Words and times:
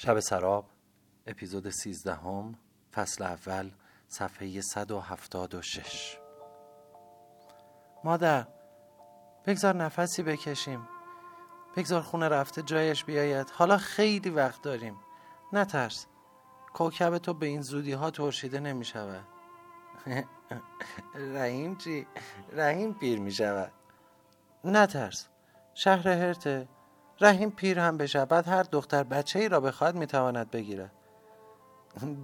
شب 0.00 0.20
سراب 0.20 0.66
اپیزود 1.26 1.70
13 1.70 2.14
هم 2.14 2.54
فصل 2.92 3.24
اول 3.24 3.70
صفحه 4.08 4.60
176 4.60 6.18
مادر 8.04 8.46
بگذار 9.46 9.76
نفسی 9.76 10.22
بکشیم. 10.22 10.88
بگذار 11.76 12.02
خونه 12.02 12.28
رفته 12.28 12.62
جایش 12.62 13.04
بیاید. 13.04 13.50
حالا 13.50 13.78
خیلی 13.78 14.30
وقت 14.30 14.62
داریم. 14.62 14.96
نترس. 15.52 16.06
کوکب 16.74 17.18
تو 17.18 17.34
به 17.34 17.46
این 17.46 17.62
زودی 17.62 17.92
ها 17.92 18.10
ترشیده 18.10 18.60
نمی 18.60 18.84
شود 18.84 19.24
رحیم 21.34 21.76
چی؟ 21.76 22.06
رحیم 22.52 22.94
پیر 22.94 23.20
می 23.20 23.32
شود 23.32 23.72
نترس. 24.64 25.28
شهر 25.74 26.08
هرته. 26.08 26.68
رحیم 27.20 27.50
پیر 27.50 27.78
هم 27.78 27.96
بشه. 27.96 28.24
بعد 28.24 28.48
هر 28.48 28.62
دختر 28.62 29.02
بچه 29.02 29.38
ای 29.38 29.48
را 29.48 29.60
بخواد 29.60 29.94
می‌تواند 29.94 30.50
بگیره 30.50 30.90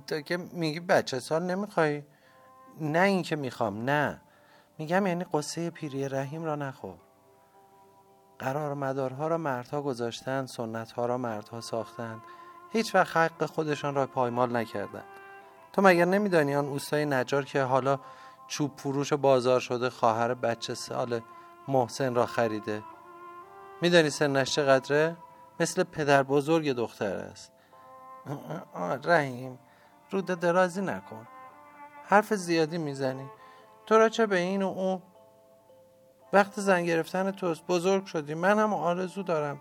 تو 0.07 0.20
که 0.20 0.37
میگی 0.37 0.80
بچه 0.80 1.20
سال 1.20 1.43
نمی‌خوای 1.43 2.03
نه 2.80 3.01
این 3.01 3.23
که 3.23 3.37
می‌خوام 3.37 3.91
نه. 3.91 4.20
میگم 4.79 5.07
یعنی 5.07 5.25
قصه 5.33 5.70
پیری 5.70 6.09
رحیم 6.09 6.45
را 6.45 6.55
نخور. 6.55 6.95
قرار 8.39 8.75
مدارها 8.75 9.29
را 9.29 9.39
مردها 9.39 9.83
گذاشتند 9.83 10.48
سنتها 10.48 11.06
را 11.06 11.19
مردها 11.19 11.61
ساختند 11.61 12.20
هیچ 12.73 12.95
وقت 12.95 13.17
حق 13.17 13.47
خودشان 13.47 13.95
را 13.95 14.06
پایمال 14.06 14.56
نکردند 14.56 15.05
تو 15.73 15.83
مگر 15.83 16.05
نمیدانی 16.05 16.55
آن 16.55 16.67
اوستای 16.67 17.06
نجار 17.06 17.45
که 17.45 17.62
حالا 17.62 17.98
چوب 18.48 18.70
فروش 18.77 19.12
بازار 19.12 19.61
شده 19.61 19.91
خواهر 19.91 20.34
بچه 20.34 20.75
سال 20.75 21.20
محسن 21.69 22.15
را 22.15 22.27
خریده؟ 22.27 22.83
میدانی 23.84 24.11
سنش 24.11 24.55
چقدره؟ 24.55 25.16
مثل 25.61 25.83
پدر 25.84 26.23
بزرگ 26.23 26.73
دختر 26.73 27.16
است. 27.16 27.52
رحیم 29.05 29.59
رود 30.11 30.27
درازی 30.27 30.80
نکن. 30.80 31.29
حرف 32.05 32.34
زیادی 32.34 32.78
می‌زنی. 32.78 33.31
تو 33.86 33.98
را 33.98 34.09
چه 34.09 34.27
به 34.27 34.36
این 34.36 34.62
و 34.62 34.67
اون؟ 34.67 35.03
وقت 36.33 36.61
زن 36.61 36.84
گرفتن 36.84 37.31
توست. 37.31 37.67
بزرگ 37.67 38.06
شدی. 38.06 38.34
من 38.34 38.59
هم 38.59 38.75
آرزو 38.75 39.22
دارم. 39.22 39.61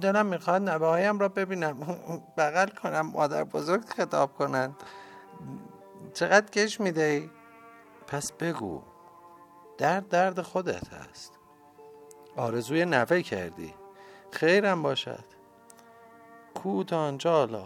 دلم 0.00 0.26
می‌خواد 0.26 0.68
نبه 0.68 0.86
هایم 0.86 1.18
را 1.18 1.28
ببینم. 1.28 1.80
بغل 2.36 2.68
کنم. 2.68 3.00
مادر 3.00 3.44
بزرگ 3.44 3.84
خطاب 3.84 4.34
کنند. 4.34 4.74
چقدر 6.14 6.50
کش 6.50 6.80
میده 6.80 7.30
پس 8.06 8.32
بگو. 8.32 8.82
درد 9.78 10.08
درد 10.08 10.42
خودت 10.42 10.92
هست. 10.92 11.37
آرزوی 12.36 12.84
نوه 12.84 13.22
کردی. 13.22 13.74
خیرم 14.30 14.82
باشد. 14.82 15.24
کو 16.54 16.84
تا 16.84 16.98
آنجا 16.98 17.32
حالا 17.32 17.64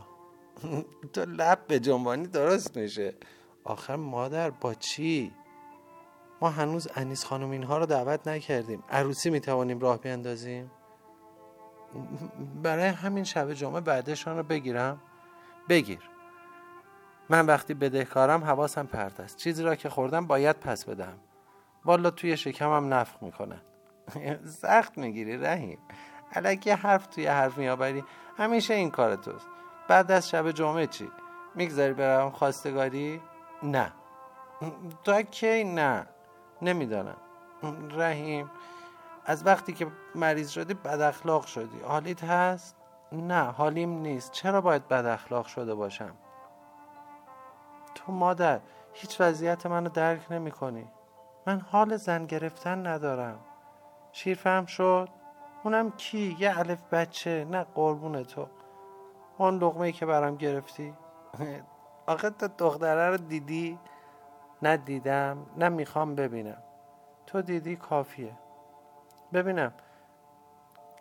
تو 1.13 1.25
لب 1.25 1.67
به 1.67 1.81
جنبانی 1.81 2.27
درست 2.27 2.77
میشه. 2.77 3.15
آخر 3.65 3.97
مادر 3.97 4.51
با 4.51 4.75
چی؟ 4.75 5.33
ما 6.41 6.51
هنوز 6.51 6.89
انیس 6.95 7.25
خانم 7.25 7.51
اینها 7.51 7.79
رو 7.79 7.87
دعوت 7.87 8.29
نکردیم. 8.29 8.85
عروسی 8.91 9.31
می‌توانیم 9.31 9.81
راه 9.81 9.99
بیندازیم 9.99 10.71
برای 12.63 12.87
همین 12.87 13.25
شب 13.25 13.53
جمعه 13.53 13.81
بعدشان 13.81 14.37
رو 14.37 14.43
بگیرم. 14.43 15.01
بگیر. 15.69 16.11
من 17.29 17.47
وقتی 17.47 17.75
بدهکارم 17.75 18.45
حواسم 18.45 18.87
پرت 18.87 19.21
است. 19.21 19.37
چیزی 19.37 19.63
را 19.63 19.77
که 19.77 19.89
خوردم 19.89 20.27
باید 20.27 20.61
پس 20.61 20.85
بدم 20.85 21.19
والا 21.85 22.11
توی 22.11 22.37
شکمم 22.37 22.95
نفخ 22.95 23.23
می‌کنه. 23.23 23.63
سخت 24.45 24.99
می‌گیری 24.99 25.37
رحیم. 25.37 25.79
علکی 26.33 26.71
حرف 26.71 27.07
توی 27.07 27.27
حرف 27.27 27.59
میآوری. 27.59 28.05
همیشه 28.39 28.75
این 28.75 28.91
کار 28.91 29.17
توست. 29.17 29.47
بعد 29.89 30.11
از 30.13 30.29
شب 30.31 30.51
جمعه 30.51 30.87
چی؟ 30.87 31.11
می‌گذاری 31.55 31.93
برم 31.93 32.31
خواستگاری؟ 32.31 33.21
نه. 33.63 33.93
تا 35.05 35.23
کی؟ 35.23 35.65
نه. 35.65 36.07
نمی‌دانم. 36.63 37.17
رحیم 37.91 38.51
از 39.25 39.47
وقتی 39.47 39.73
که 39.73 39.87
مریض 40.15 40.51
شدی 40.51 40.75
بد 40.75 41.01
اخلاق 41.01 41.47
شدی. 41.47 41.81
حالیت 41.81 42.25
هست؟ 42.25 42.77
نه 43.13 43.45
حالیم 43.45 43.91
نیست. 43.91 44.33
چرا 44.33 44.61
باید 44.61 44.89
بد 44.89 45.07
اخلاق 45.07 45.47
شده 45.47 45.75
باشم؟ 45.75 46.15
تو 47.95 48.13
مادر 48.13 48.61
هیچ 48.93 49.21
وضعیت 49.21 49.67
منو 49.67 49.89
درک 49.89 50.33
نمی 50.33 50.51
کنی 50.51 50.87
من 51.47 51.61
حال 51.61 51.97
زن 51.97 52.27
گرفتن 52.27 52.87
ندارم. 52.87 53.39
شیرفهم 54.13 54.67
شد. 54.67 55.09
اونم 55.65 55.91
کی؟ 55.91 56.37
یه 56.39 56.59
الف 56.59 56.83
بچه 56.93 57.47
نه 57.51 57.65
قربون 57.65 58.23
تو. 58.23 58.47
اون 59.39 59.59
لغمه 59.59 59.93
که 59.93 60.07
برام 60.07 60.37
گرفتی. 60.37 60.95
آخه 62.07 62.31
تو 62.31 62.49
دختره 62.59 63.11
رو 63.11 63.17
دیدی؟ 63.17 63.79
نه 64.63 64.77
دیدم 64.77 65.47
نه 65.57 65.69
می‌خوام 65.69 66.15
ببینم. 66.15 66.63
تو 67.27 67.43
دیدی 67.43 67.77
کافیه. 67.77 68.33
ببینم. 69.33 69.73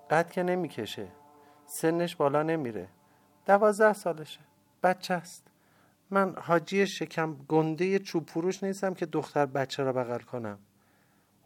قد 0.10 0.32
که 0.32 0.44
نمی‌کشه. 0.44 1.08
سنش 1.66 2.16
بالا 2.16 2.44
نمیره. 2.44 2.88
دوازده 3.46 3.94
سالشه. 3.94 4.40
بچه 4.84 5.14
است. 5.14 5.48
من 6.10 6.36
حاجی 6.36 6.88
شکم 6.88 7.34
گنده 7.34 8.00
چوب 8.00 8.30
فروش 8.30 8.64
نیستم 8.64 8.94
که 8.94 9.06
دختر 9.06 9.46
بچه 9.46 9.84
را 9.84 9.94
بغل 9.94 10.20
کنم. 10.20 10.60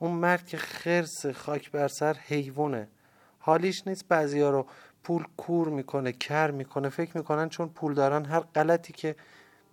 اون 0.05 0.15
مرد 0.15 0.47
که 0.47 0.57
خرس 0.57 1.25
خاک 1.25 1.71
بر 1.71 1.87
سر 1.87 2.13
حیوانه. 2.13 2.87
حالیش 3.39 3.87
نیست 3.87 4.07
بعضیا 4.07 4.49
رو 4.49 4.67
پول 5.03 5.25
کور 5.37 5.69
می‌کنه 5.69 6.11
کر 6.11 6.51
می‌کنه. 6.51 6.89
فکر 6.89 7.17
می‌کنن 7.17 7.49
چون 7.49 7.69
پول 7.69 7.93
دارن 7.93 8.25
هر 8.25 8.39
غلطی 8.39 8.93
که 8.93 9.15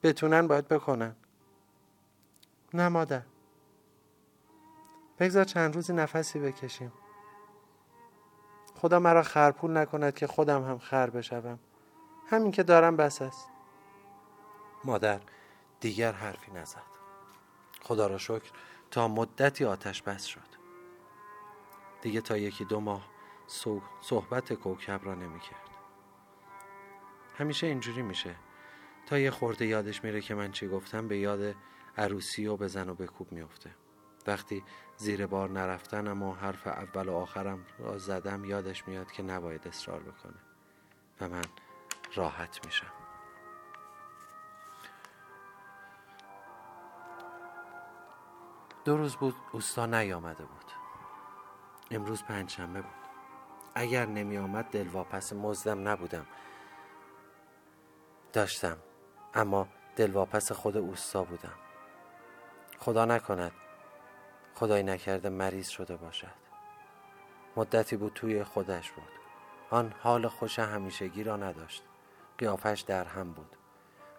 بتونن 0.03 0.47
باید 0.47 0.69
بکنن. 0.69 1.17
نه 2.75 2.89
مادر. 2.89 3.23
بگذار 5.19 5.45
چند 5.45 5.75
روزی 5.75 5.93
نفسی 5.93 6.39
بکشیم. 6.39 6.93
خدا 8.75 8.99
مرا 8.99 9.23
خرپول 9.23 9.77
نکند 9.77 10.15
که 10.15 10.27
خودم 10.27 10.65
هم 10.65 10.79
خر 10.79 11.11
بشوم. 11.11 11.59
همین 12.27 12.51
که 12.53 12.63
دارم 12.63 12.97
بس 12.97 13.23
است. 13.23 13.49
مادر 14.85 15.21
دیگر 15.81 16.13
حرفی 16.13 16.53
نزد. 16.53 16.83
خدا 17.83 18.07
را 18.07 18.19
شکر. 18.19 18.51
تا 18.93 19.09
مدتی 19.09 19.65
آتش 19.65 20.03
بس 20.03 20.25
شد. 20.25 20.53
دیگه 22.03 22.21
تا 22.21 22.37
یکی 22.37 22.65
دو 22.65 22.81
ماه 22.81 23.09
صحبت 24.01 24.53
کوکب 24.53 25.01
را 25.05 25.15
نمی 25.15 25.41
کرد 25.41 25.71
همیشه 27.39 27.67
اینجوری 27.67 28.03
میشه. 28.03 28.37
تا 29.07 29.19
یه 29.19 29.31
خورده 29.31 29.67
یادش 29.67 30.05
میره 30.05 30.21
که 30.21 30.35
من 30.35 30.53
چی 30.53 30.69
گفتم 30.69 31.09
به 31.09 31.19
یاد 31.19 31.55
عروسی 31.99 32.47
و 32.47 32.57
بزن 32.57 32.89
و 32.89 32.95
بکوب 32.95 33.33
میفته 33.33 33.71
وقتی 34.27 34.65
زیر 34.97 35.27
بار 35.27 35.51
نرفتن 35.51 36.09
اما 36.09 36.35
حرف 36.35 36.67
اول 36.67 37.09
و 37.09 37.15
آخرم 37.15 37.67
را 37.79 37.99
زدم 37.99 38.45
یادش 38.45 38.89
میاد 38.89 39.13
که 39.13 39.23
نباید 39.23 39.69
اصرار 39.69 40.01
بکنه 40.01 40.39
و 41.21 41.29
من 41.29 41.45
راحت 42.15 42.67
میشم. 42.67 43.02
دو 48.85 48.97
روز 48.97 49.17
بود 49.17 49.35
اوستا 49.53 49.87
نیامده 49.87 50.45
بود. 50.45 50.73
امروز 51.91 52.23
پنجشنبه 52.23 52.83
بود. 52.83 52.93
اگر 53.75 54.07
نمی 54.07 54.39
آمد 54.39 54.65
دلواپس 54.65 55.33
مزدم 55.33 55.89
نبودم. 55.89 56.27
داشتم 58.33 58.77
اما 59.35 59.69
دلواپس 59.97 60.53
خود 60.53 60.77
اوستا 60.77 61.25
بودم. 61.25 61.55
خدا 62.79 63.05
نکند 63.05 63.53
خدای 64.55 64.83
نکرده 64.83 65.29
مریض 65.29 65.69
شده 65.69 65.97
باشد. 65.97 66.43
مدتی 67.57 67.97
بود 67.97 68.13
توی 68.13 68.45
خودش 68.45 68.91
بود. 68.93 69.09
آن 69.71 69.95
حال 70.01 70.29
خوش 70.29 70.59
همیشگی 70.59 71.25
را 71.25 71.37
نداشت. 71.37 71.83
قیافش 72.39 72.81
در 72.81 73.05
هم 73.05 73.33
بود. 73.33 73.57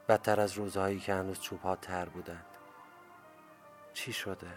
بدتر 0.10 0.40
از 0.40 0.54
روزهایی 0.54 1.00
که 1.00 1.14
هنوز 1.14 1.40
چوبها 1.40 1.76
تر 1.76 2.06
بودند. 2.06 2.53
چی 3.94 4.14
شده؟ 4.14 4.52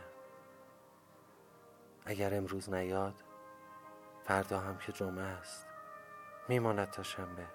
اگر 2.04 2.34
امروز 2.34 2.70
نیاد 2.70 3.14
فردا 4.24 4.60
هم 4.60 4.78
که 4.78 4.92
جمعه 4.92 5.24
است 5.24 5.66
میماند 6.48 6.90
تا 6.90 7.02
شنبه. 7.02 7.46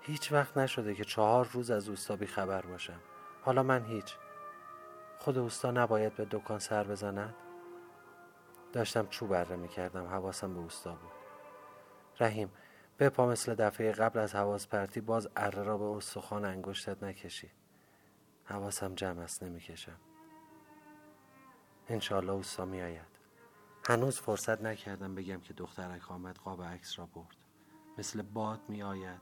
هیچ 0.00 0.32
وقت 0.32 0.56
نشده 0.56 0.94
که 0.94 1.04
چهار 1.04 1.48
روز 1.52 1.70
از 1.70 1.88
اوستا 1.88 2.16
بی 2.16 2.26
خبر 2.26 2.66
باشم. 2.66 3.00
حالا 3.42 3.62
من 3.62 3.84
هیچ. 3.84 4.16
خود 5.18 5.38
اوستا 5.38 5.70
نباید 5.70 6.14
به 6.16 6.26
دکان 6.30 6.58
سر 6.58 6.84
بزند؟ 6.84 7.34
داشتم 8.72 9.06
چوب 9.06 9.30
بره 9.30 9.56
می‌کردم 9.56 10.06
حواسم 10.06 10.54
به 10.54 10.60
اوستا 10.60 10.94
بود. 10.94 11.12
رحیم 12.20 12.52
بپا 12.98 13.26
مثل 13.26 13.54
دفعه 13.54 13.92
قبل 13.92 14.18
از 14.18 14.34
حواس 14.34 14.68
پرتی 14.68 15.00
باز 15.00 15.28
اره 15.36 15.62
را 15.62 15.78
به 15.78 15.84
استخوان 15.84 16.44
انگشتت 16.44 17.02
نکشی. 17.02 17.50
حواسم 18.44 18.94
جمع 18.94 19.22
است 19.22 19.42
نمی‌کشم. 19.42 20.00
انشالله 21.88 22.32
اوستا 22.32 22.64
می 22.64 22.82
آید. 22.82 23.16
هنوز 23.84 24.18
فرصت 24.18 24.62
نکردم 24.62 25.14
بگم 25.14 25.40
که 25.40 25.54
دخترک 25.54 26.10
آمد 26.10 26.36
قاب 26.36 26.62
عکس 26.62 26.98
را 26.98 27.06
برد. 27.06 27.36
مثل 27.98 28.22
باد 28.22 28.60
می 28.68 28.82
آید 28.82 29.20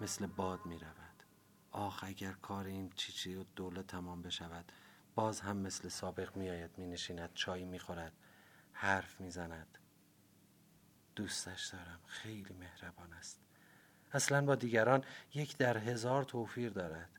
مثل 0.00 0.26
باد 0.26 0.66
می 0.66 0.78
رود. 0.78 1.22
آخ 1.70 2.04
اگر 2.04 2.32
کار 2.32 2.64
این 2.64 2.90
چیچی 2.96 3.34
و 3.34 3.44
دولت 3.56 3.86
تمام 3.86 4.22
بشود 4.22 4.72
باز 5.14 5.40
هم 5.40 5.56
مثل 5.56 5.88
سابق 5.88 6.36
می 6.36 6.50
آید 6.50 6.78
می 6.78 6.86
نشیند 6.86 7.30
چای 7.34 7.64
می 7.64 7.78
خورد 7.78 8.12
حرف 8.72 9.20
می 9.20 9.30
زند. 9.30 9.78
دوستش 11.16 11.66
دارم 11.66 12.00
خیلی 12.06 12.54
مهربان 12.54 13.12
است. 13.12 13.40
اصلا 14.12 14.46
با 14.46 14.54
دیگران 14.54 15.04
یک 15.34 15.56
در 15.56 15.78
هزار 15.78 16.24
توفیر 16.24 16.70
دارد. 16.70 17.10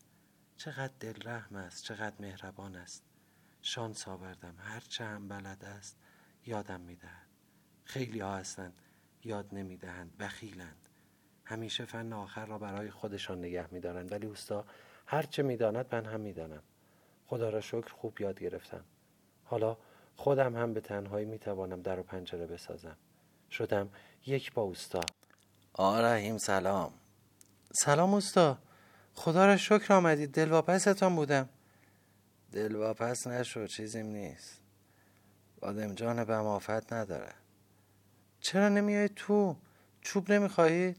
چقدر 0.58 0.94
دلرحم 1.00 1.56
است 1.56 1.84
چقدر 1.84 2.16
مهربان 2.20 2.76
است. 2.76 3.13
شانس 3.66 4.08
آوردم. 4.08 4.56
هر 4.60 4.84
هم 5.00 5.28
بلد 5.28 5.66
است 5.66 5.98
یادم 6.46 6.82
می‌دهد. 6.82 7.28
خیلی 7.84 8.20
ها 8.20 8.38
هستند 8.38 8.74
یاد 9.24 9.46
نمی‌دهند 9.52 10.18
بخیلند. 10.18 10.90
همیشه 11.46 11.86
فن 11.86 12.14
آخر 12.14 12.46
را 12.46 12.58
برای 12.58 12.92
خودشان 12.92 13.40
نگه 13.40 13.74
میدارند. 13.74 14.12
ولی 14.12 14.26
اوستا 14.26 14.66
هر 15.08 15.24
چه 15.24 15.44
می‌داند 15.44 15.96
من 15.96 16.06
هم 16.06 16.20
می‌دانم. 16.20 16.64
خدا 17.26 17.50
را 17.50 17.62
شکر 17.62 17.94
خوب 17.94 18.22
یاد 18.22 18.40
گرفتم. 18.40 18.84
حالا 19.44 19.78
خودم 20.16 20.56
هم 20.56 20.74
به 20.74 20.82
تنهایی 20.82 21.26
می‌توانم 21.26 21.82
در 21.82 22.00
و 22.00 22.04
پنجره 22.04 22.48
بسازم. 22.48 22.98
شدم 23.52 23.90
یک 24.26 24.54
با 24.54 24.62
اوستا. 24.62 25.02
آرهیم 25.74 26.38
سلام. 26.38 26.94
سلام 27.74 28.14
اوستا. 28.14 28.58
خدا 29.14 29.46
را 29.46 29.58
شکر 29.58 29.94
آمدید. 29.94 30.32
دلواپستان 30.32 31.16
بودم. 31.16 31.50
دلواپس 32.54 33.28
نشو 33.28 33.68
چیزیم 33.68 34.06
نیست. 34.06 34.60
جان 35.96 36.24
به 36.24 36.34
آفت 36.34 36.94
نداره. 36.94 37.34
چرا 38.40 38.70
نمیای 38.70 39.10
تو؟ 39.10 39.56
چوب 40.02 40.32
نمی‌خواهید 40.32 40.98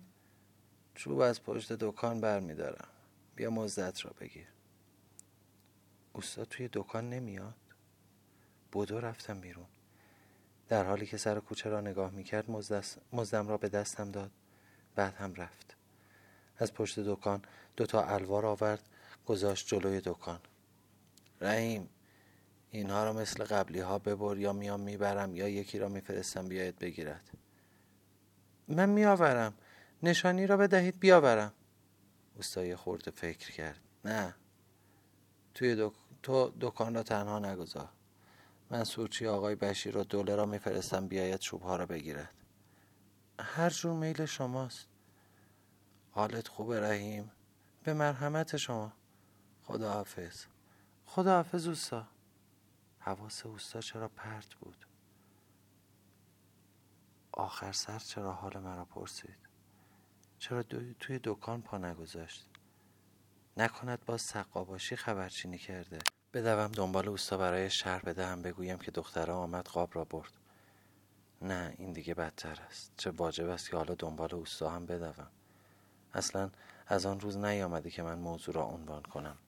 چوب 0.95 1.19
از 1.19 1.43
پشت 1.43 1.73
دکان 1.73 2.21
برمیدارم. 2.21 2.89
بیا 3.37 3.51
مزدت 3.51 4.05
را 4.05 4.13
بگیر. 4.21 4.47
اوستا 6.13 6.45
توی 6.45 6.69
دکان 6.73 7.11
نمیاد؟ 7.11 7.55
بودو 8.73 9.01
رفتم 9.01 9.41
بیرون. 9.41 9.67
در 10.69 10.85
حالی 10.85 11.07
که 11.07 11.17
سر 11.17 11.41
کوچه 11.41 11.71
را 11.71 11.81
نگاه 11.81 12.11
می‌کرد 12.11 12.51
مزدم 13.13 13.49
را 13.49 13.57
به 13.57 13.69
دستم 13.69 14.11
داد. 14.11 14.31
بعد 14.95 15.15
هم 15.15 15.35
رفت. 15.35 15.77
از 16.59 16.75
پشت 16.75 17.01
دکان 17.01 17.43
دوتا 17.77 18.05
الوار 18.05 18.47
آورد 18.47 18.89
گذاشت 19.27 19.69
جلوی 19.69 20.01
دکان. 20.05 20.41
رحیم 21.45 21.89
اینها 22.71 23.05
را 23.05 23.13
مثل 23.13 23.45
قبلی 23.45 23.81
ها 23.81 23.99
ببر 23.99 24.39
یا 24.39 24.53
میام 24.53 24.81
می‌برم 24.81 25.37
یا 25.37 25.49
یکی 25.49 25.79
را 25.79 25.89
میفرستم 25.89 26.49
بیاید 26.49 26.79
بگیرد. 26.79 27.31
من 28.69 28.89
میآورم. 28.89 29.55
نشانی 30.03 30.47
را 30.47 30.57
بدهید 30.57 31.01
بیاورم. 31.01 31.53
اوستای 32.37 32.77
خورده 32.77 33.11
فکر 33.11 33.53
کرد. 33.53 33.81
نه. 34.05 34.35
توی 35.55 35.77
دک... 35.77 35.93
تو 36.23 36.53
دکان 36.61 36.95
را 36.95 37.03
تنها 37.03 37.39
نگذار. 37.39 37.89
من 38.71 38.85
سوچی 38.85 39.27
آقای 39.27 39.55
بشیر 39.55 39.97
و 39.97 40.05
دوله 40.05 40.37
را 40.37 40.47
میفرستم 40.47 41.09
بیاید 41.09 41.41
چوبها 41.41 41.77
را 41.77 41.87
بگیرد. 41.87 42.31
هر 43.41 43.71
جور 43.71 43.93
میل 43.93 44.27
شماست. 44.27 44.89
حالت 46.11 46.49
خوبه 46.49 46.81
رحیم. 46.81 47.31
به 47.85 47.95
مرحمت 47.95 48.57
شما. 48.57 48.93
خدا 49.63 50.05
خدا 51.15 51.37
حافظ 51.37 51.69
اوستا. 51.69 52.07
حواس 52.99 53.47
اوستا 53.47 53.81
چرا 53.81 54.09
پرت 54.09 54.55
بود؟ 54.55 54.87
آخر 57.33 57.73
سر 57.73 57.99
چرا 57.99 58.33
حال 58.33 58.59
مرا 58.59 58.85
پرسید؟ 58.85 59.37
چرا 60.39 60.63
توی 61.01 61.21
دکان 61.25 61.63
پا 61.63 61.79
نگذاشت؟ 61.79 62.47
نکند 63.57 64.05
باز 64.05 64.23
سقاباشی 64.23 64.97
خبرچینی 64.97 65.59
کرده. 65.59 65.99
بدوم 66.33 66.73
دنبال 66.73 67.09
اوستا 67.09 67.39
برای 67.39 67.71
شهر 67.71 68.05
بدهم 68.05 68.43
بگویم 68.43 68.79
که 68.79 68.91
دختره 68.91 69.33
آمد 69.33 69.67
قاب 69.67 69.91
را 69.93 70.05
برد. 70.05 70.33
نه 71.43 71.75
این 71.79 71.93
دیگه 71.93 72.15
بدتر 72.15 72.61
است. 72.69 72.93
چه 72.97 73.11
واجب 73.11 73.49
است 73.49 73.71
که 73.71 73.77
حالا 73.77 73.95
دنبال 73.95 74.35
اوستا 74.35 74.71
هم 74.71 74.87
بدوم. 74.87 75.31
اصلا 76.15 76.51
از 76.87 77.07
آن 77.07 77.21
روز 77.21 77.37
نیامده 77.37 77.91
که 77.91 78.03
من 78.03 78.19
موضوع 78.19 78.55
را 78.55 78.65
عنوان 78.65 79.03
کنم. 79.03 79.39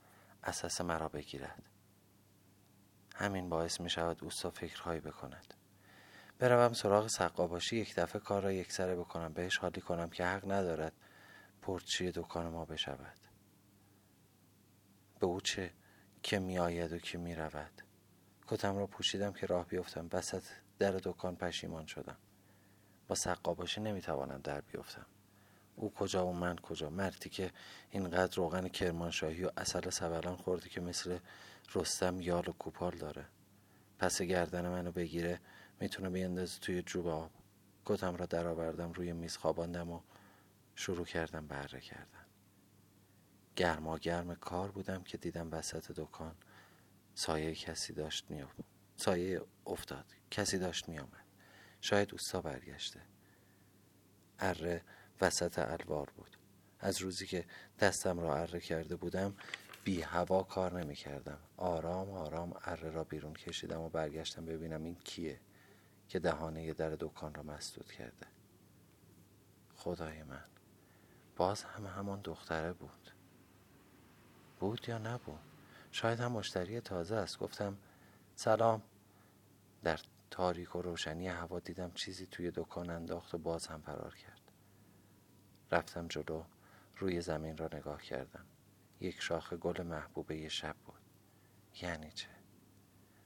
اساس 0.47 0.81
مرا 0.81 1.09
بگیرد. 1.09 1.63
همین 3.15 3.49
باعث 3.49 3.81
می 3.81 3.91
شود 3.91 4.25
اوستا 4.25 4.51
فکرهایی 4.51 5.01
بکند. 5.01 5.55
بروم 6.39 6.73
سراغ 6.73 7.07
سقاباشی 7.07 7.77
یک 7.77 7.95
دفعه 7.95 8.21
کار 8.21 8.43
را 8.43 8.53
یکسره 8.53 8.97
بکنم. 8.97 9.33
بهش 9.33 9.57
حالی 9.57 9.81
کنم 9.81 10.11
که 10.11 10.25
حق 10.25 10.53
ندارد 10.53 10.93
پرچی 11.63 12.13
دکان 12.13 12.47
ما 12.49 12.65
بشود. 12.65 13.19
به 15.21 15.27
او 15.27 15.41
چه 15.41 15.73
که 16.23 16.39
می 16.39 16.59
آید 16.59 16.93
و 16.93 16.99
که 16.99 17.19
می 17.19 17.35
رود. 17.35 17.83
کتم 18.47 18.77
را 18.77 18.87
پوشیدم 18.87 19.33
که 19.33 19.47
راه 19.47 19.67
بیفتم. 19.67 20.09
وسط 20.13 20.43
در 20.79 20.93
دکان 20.93 21.37
پشیمان 21.37 21.87
شدم. 21.87 22.17
با 23.09 23.15
سقاباشی 23.15 23.81
نمی 23.81 24.01
توانم 24.01 24.41
در 24.41 24.61
بیفتم. 24.61 25.07
او 25.77 25.95
کجا 25.95 26.27
و 26.27 26.33
من 26.33 26.57
کجا. 26.57 26.91
مردی 26.91 27.29
که 27.29 27.53
اینقدر 27.91 28.37
روغن 28.37 28.69
کرمانشاهی 28.69 29.45
و 29.45 29.51
اصل 29.57 29.91
سبلان 29.91 30.37
خورده 30.37 30.69
که 30.69 30.81
مثل 30.81 31.19
رستم 31.75 32.21
یال 32.21 32.49
و 32.49 32.53
کوپال 32.53 32.97
داره. 32.97 33.27
پس 33.99 34.23
گردن 34.23 34.69
منو 34.69 34.93
بگیره 34.93 35.41
می‌تونه 35.81 36.11
بیندازه 36.11 36.61
توی 36.61 36.83
جوب 36.83 37.07
آب. 37.07 37.31
کتم 37.85 38.17
را 38.17 38.27
درآوردم 38.27 38.93
روی 38.93 39.13
میز 39.13 39.37
خواباندم 39.37 39.91
و 39.91 40.01
شروع 40.75 41.07
کردم 41.07 41.47
بره 41.47 41.81
کردن. 41.81 42.27
گرما 43.57 43.99
گرم 43.99 44.35
کار 44.35 44.71
بودم 44.71 45.03
که 45.03 45.19
دیدم 45.19 45.49
وسط 45.53 45.93
دکان 45.93 46.35
سایه 47.15 47.55
کسی 47.55 47.93
داشت 47.93 48.31
می 48.31 48.45
سایه 48.97 49.43
افتاد. 49.67 50.05
کسی 50.31 50.59
داشت 50.59 50.89
می 50.89 50.99
آمد 50.99 51.27
شاید 51.81 52.13
اوستا 52.13 52.41
برگشته. 52.41 53.01
اره 54.39 54.83
وسط 55.21 55.59
الوار 55.59 56.11
بود. 56.17 56.37
از 56.81 57.03
روزی 57.03 57.27
که 57.27 57.45
دستم 57.81 58.21
را 58.21 58.37
اره 58.37 58.61
کرده 58.61 58.97
بودم 58.97 59.35
بی 59.85 60.03
هوا 60.03 60.43
کار 60.43 60.81
نمی 60.81 60.95
کردم 60.95 61.39
آرام 61.57 62.11
آرام 62.11 62.55
اره 62.65 62.91
را 62.91 63.05
بیرون 63.05 63.35
کشیدم 63.35 63.81
و 63.81 63.89
برگشتم 63.89 64.45
ببینم 64.45 64.85
این 64.85 64.97
کیه 65.05 65.41
که 66.09 66.19
دهانه 66.19 66.73
در 66.73 66.97
دکان 67.01 67.35
را 67.35 67.43
مسدود 67.43 67.93
کرده. 67.93 68.27
خدای 69.77 70.23
من 70.23 70.45
باز 71.37 71.63
هم 71.63 71.87
همان 71.87 72.21
دختره 72.21 72.73
بود. 72.73 73.11
بود 74.61 74.89
یا 74.89 74.99
نبود؟ 74.99 75.41
شاید 75.93 76.21
هم 76.21 76.33
مشتری 76.33 76.81
تازه 76.81 77.15
است. 77.15 77.39
گفتم 77.39 77.77
سلام. 78.35 78.83
در 79.83 80.01
تاریک 80.31 80.77
و 80.77 80.83
روشنی 80.83 81.29
هوا 81.29 81.61
دیدم 81.61 81.91
چیزی 81.95 82.27
توی 82.27 82.51
دکان 82.55 82.91
انداخت 82.91 83.35
و 83.35 83.39
باز 83.39 83.67
هم 83.67 83.81
فرار 83.81 84.15
کرد. 84.15 84.46
رفتم 85.71 86.09
جلو 86.09 86.45
روی 86.97 87.21
زمین 87.21 87.57
را 87.57 87.69
نگاه 87.73 88.03
کردم. 88.03 88.47
یک 89.01 89.21
شاخ 89.21 89.53
گل 89.53 89.83
محبوبه 89.83 90.49
شب 90.49 90.77
بود. 90.77 91.01
یعنی 91.83 92.11
چه؟ 92.11 92.29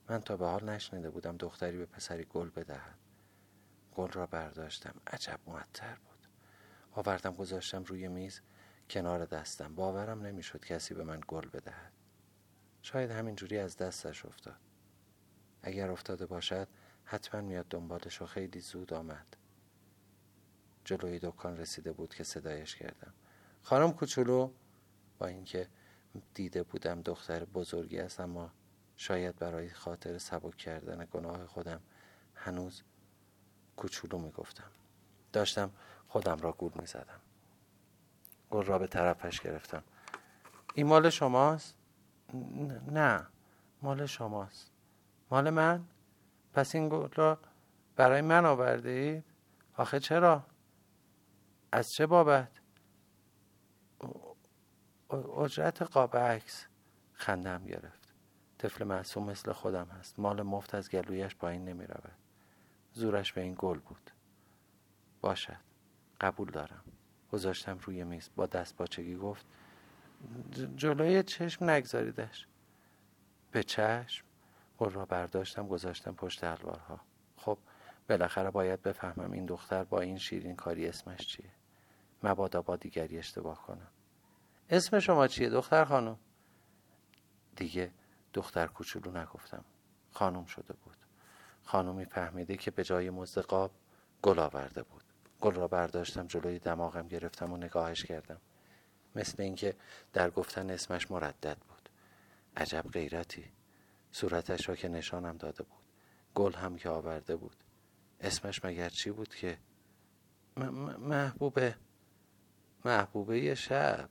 من 0.08 0.20
تا 0.20 0.36
به 0.36 0.46
حال 0.46 0.68
نشنیده 0.68 1.10
بودم 1.10 1.36
دختری 1.36 1.76
به 1.76 1.86
پسری 1.86 2.24
گل 2.24 2.50
بدهد. 2.50 2.98
گل 3.94 4.10
را 4.10 4.26
برداشتم. 4.26 4.94
عجب 5.06 5.40
معطر 5.46 5.94
بود. 5.94 6.28
آوردم 6.92 7.34
گذاشتم 7.34 7.84
روی 7.84 8.08
میز 8.08 8.40
کنار 8.90 9.24
دستم. 9.24 9.74
باورم 9.74 10.22
نمی‌شد 10.22 10.64
کسی 10.64 10.94
به 10.94 11.04
من 11.04 11.20
گل 11.28 11.48
بدهد. 11.48 11.92
شاید 12.82 13.10
همینجوری 13.10 13.58
از 13.58 13.76
دستش 13.76 14.26
افتاد. 14.26 14.60
اگر 15.62 15.90
افتاده 15.90 16.26
باشد 16.26 16.68
حتما 17.04 17.40
میاد 17.40 17.66
دنبالش 17.70 18.22
و 18.22 18.26
خیلی 18.26 18.60
زود 18.60 18.94
آمد. 18.94 19.36
جلوی 20.90 21.18
دکان 21.18 21.56
رسیده 21.56 21.92
بود 21.92 22.14
که 22.14 22.24
صدایش 22.24 22.76
کردم 22.76 23.12
خانم 23.62 23.92
کوچولو 23.92 24.50
با 25.18 25.26
اینکه 25.26 25.68
دیده 26.34 26.62
بودم 26.62 27.02
دختر 27.02 27.44
بزرگی 27.44 27.98
است 27.98 28.20
اما 28.20 28.50
شاید 28.96 29.36
برای 29.36 29.70
خاطر 29.70 30.18
سبک 30.18 30.56
کردن 30.56 31.08
گناه 31.10 31.46
خودم 31.46 31.80
هنوز 32.34 32.82
کوچولو 33.76 34.18
می‌گفتم 34.18 34.70
داشتم 35.32 35.70
خودم 36.08 36.36
را 36.36 36.52
گول 36.52 36.72
می‌زدم 36.74 37.20
گل 38.50 38.64
را 38.64 38.78
به 38.78 38.86
طرفش 38.86 39.40
گرفتم 39.40 39.82
این 40.74 40.86
مال 40.86 41.10
شماست؟ 41.10 41.74
نه 42.90 43.26
مال 43.82 44.06
شماست 44.06 44.70
مال 45.30 45.50
من؟ 45.50 45.84
پس 46.52 46.74
این 46.74 46.88
گل 46.88 47.08
را 47.14 47.38
برای 47.96 48.20
من 48.20 48.46
آورده 48.46 48.90
اید؟ 48.90 49.24
آخه 49.76 50.00
چرا؟ 50.00 50.49
از 51.72 51.92
چه 51.92 52.06
بابت؟ 52.06 52.60
اجرت 55.36 55.82
قاب 55.82 56.16
عکس 56.16 56.66
خندم 57.12 57.64
گرفت. 57.64 58.14
طفل 58.58 58.84
معصوم 58.84 59.30
مثل 59.30 59.52
خودم 59.52 59.86
هست. 59.86 60.18
مال 60.18 60.42
مفت 60.42 60.74
از 60.74 60.90
گلویش 60.90 61.36
پایین 61.36 61.64
نمی 61.64 61.86
رود. 61.86 62.18
زورش 62.92 63.32
به 63.32 63.40
این 63.40 63.54
گل 63.58 63.78
بود. 63.78 64.10
باشد. 65.20 65.56
قبول 66.20 66.50
دارم. 66.50 66.84
گذاشتم 67.32 67.78
روی 67.78 68.04
میز. 68.04 68.30
با 68.36 68.46
دست 68.46 68.76
باچگی 68.76 69.16
گفت 69.16 69.46
جلوی 70.76 71.22
چشم 71.22 71.70
نگذاریدش. 71.70 72.46
به 73.52 73.62
چشم؟ 73.62 74.24
گل 74.78 74.90
را 74.90 75.04
برداشتم 75.04 75.68
گذاشتم 75.68 76.14
پشت 76.14 76.44
الوارها. 76.44 77.00
خب 77.36 77.58
بالاخره 78.08 78.50
باید 78.50 78.82
بفهمم 78.82 79.32
این 79.32 79.46
دختر 79.46 79.84
با 79.84 80.00
این 80.00 80.18
شیرین 80.18 80.56
کاری 80.56 80.88
اسمش 80.88 81.26
چیه. 81.26 81.50
مبادا 82.22 82.62
با 82.62 82.76
دیگری 82.76 83.18
اشتباه 83.18 83.62
کنم. 83.62 83.90
اسم 84.70 84.98
شما 84.98 85.26
چیه 85.26 85.48
دختر 85.48 85.84
خانم؟ 85.84 86.18
دیگه 87.56 87.92
دختر 88.34 88.66
کوچولو 88.66 89.10
نگفتم. 89.10 89.64
خانم 90.12 90.44
شده 90.44 90.74
بود. 90.74 90.96
خانومی 91.64 92.04
فهمیده 92.04 92.56
که 92.56 92.70
به 92.70 92.84
جای 92.84 93.10
مزد 93.10 93.70
گل 94.22 94.38
آورده 94.38 94.82
بود. 94.82 95.04
گل 95.40 95.54
را 95.54 95.68
برداشتم 95.68 96.26
جلوی 96.26 96.58
دماغم 96.58 97.08
گرفتم 97.08 97.52
و 97.52 97.56
نگاهش 97.56 98.04
کردم. 98.04 98.40
مثل 99.14 99.42
اینکه 99.42 99.76
در 100.12 100.30
گفتن 100.30 100.70
اسمش 100.70 101.10
مردد 101.10 101.58
بود. 101.58 101.88
عجب 102.56 102.84
غیرتی. 102.92 103.52
صورتش 104.12 104.68
را 104.68 104.76
که 104.76 104.88
نشانم 104.88 105.36
داده 105.36 105.62
بود. 105.62 105.84
گل 106.34 106.52
هم 106.52 106.76
که 106.76 106.88
آورده 106.88 107.36
بود. 107.36 107.56
اسمش 108.20 108.64
مگر 108.64 108.88
چی 108.88 109.10
بود 109.10 109.34
که؟ 109.34 109.58
محبوبه 110.98 111.76
محبوبه 112.84 113.54
شب. 113.54 114.08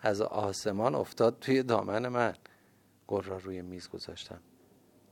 از 0.00 0.20
آسمان 0.20 0.94
افتاد 0.94 1.38
توی 1.38 1.62
دامن 1.62 2.08
من. 2.08 2.34
گل 3.06 3.22
را 3.22 3.36
روی 3.36 3.62
میز 3.62 3.88
گذاشتم. 3.88 4.40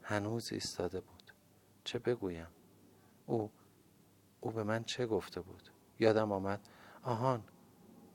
هنوز 0.03 0.53
ایستاده 0.53 1.01
بود. 1.01 1.33
چه 1.85 1.99
بگویم؟ 1.99 2.47
او 3.27 3.51
او 4.41 4.51
به 4.51 4.63
من 4.63 4.85
چه 4.85 5.07
گفته 5.07 5.41
بود؟ 5.41 5.71
یادم 5.99 6.33
آمد. 6.33 6.61
آهان 7.03 7.45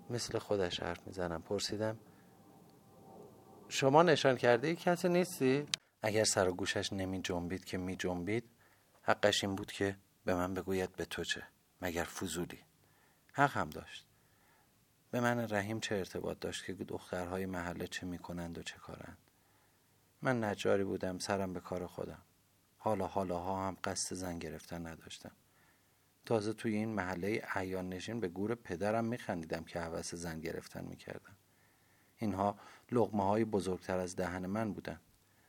مثل 0.09 0.39
خودش 0.39 0.79
حرف 0.79 1.07
می‌زنم. 1.07 1.41
پرسیدم 1.41 1.97
شما 3.67 4.03
نشان 4.03 4.35
کرده 4.37 4.75
کسی 4.75 5.09
نیستی؟ 5.09 5.65
اگر 6.01 6.23
سر 6.23 6.49
و 6.49 6.53
گوشش 6.53 6.93
نمی 6.93 7.21
جنبید 7.21 7.65
که 7.65 7.77
می 7.77 7.95
جنبید 7.95 8.49
حقش 9.01 9.43
این 9.43 9.55
بود 9.55 9.71
که 9.71 9.97
به 10.25 10.35
من 10.35 10.53
بگوید 10.53 10.95
به 10.95 11.05
تو 11.05 11.23
چه 11.23 11.43
مگر 11.81 12.03
فضولی. 12.03 12.59
حق 13.33 13.51
هم 13.51 13.69
داشت. 13.69 14.07
به 15.15 15.21
من 15.21 15.49
رحیم 15.49 15.79
چه 15.79 15.95
ارتباط 15.95 16.39
داشت 16.39 16.65
که 16.65 16.73
دخترهای 16.73 17.45
محله 17.45 17.87
چه 17.87 18.05
می‌کنند 18.05 18.57
و 18.57 18.63
چه 18.63 18.77
کارند؟ 18.77 19.17
من 20.21 20.43
نجاری 20.43 20.83
بودم 20.83 21.19
سرم 21.19 21.53
به 21.53 21.59
کار 21.59 21.87
خودم. 21.87 22.21
حالا 22.77 23.07
حالاها 23.07 23.67
هم 23.67 23.77
قصد 23.83 24.15
زن 24.15 24.39
گرفتن 24.39 24.87
نداشتم. 24.87 25.31
تازه 26.25 26.53
توی 26.53 26.75
این 26.75 26.89
محله 26.89 27.41
احیان 27.55 27.89
نشین 27.89 28.19
به 28.19 28.27
گور 28.27 28.55
پدرم 28.55 29.05
میخندیدم 29.05 29.63
که 29.63 29.79
حوس 29.79 30.15
زن 30.15 30.39
گرفتن 30.39 30.85
می‌کردم. 30.85 31.35
اینها 32.17 32.55
لغمه 32.91 33.23
های 33.23 33.45
بزرگتر 33.45 33.97
از 33.97 34.15
دهن 34.15 34.45
من 34.45 34.73
بودن. 34.73 34.99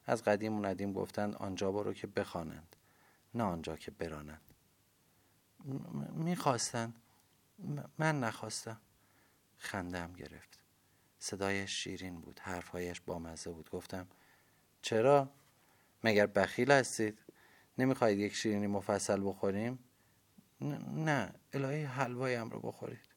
از 0.05 0.23
قدیم 0.23 0.59
و 0.59 0.67
ندیم 0.67 0.93
گفتند 0.93 1.35
آنجا 1.35 1.73
برو 1.73 1.93
که 1.93 2.07
بخوانند. 2.07 2.77
نه 3.35 3.45
آنجا 3.45 3.77
که 3.77 3.91
برانند. 3.91 4.55
می‌خواستند 6.15 6.95
من 7.99 8.21
نخواستم. 8.21 8.81
خندم 9.57 10.13
گرفت 10.13 10.59
صدایش 11.19 11.85
شیرین 11.85 12.21
بود 12.21 12.41
حرفهایش 12.41 13.01
بامزه 13.01 13.51
بود 13.51 13.71
گفتم 13.71 14.09
چرا؟ 14.83 15.31
مگر 16.05 16.27
بخیل 16.27 16.73
هستید؟ 16.73 17.19
نمی‌خواهید 17.79 18.19
یک 18.19 18.35
شیرینی 18.35 18.67
مفصل 18.67 19.29
بخوریم؟ 19.29 19.79
نه 20.61 21.35
الهی 21.53 21.83
حلوایم 21.83 22.51
رو 22.51 22.61
بخورید 22.61 23.09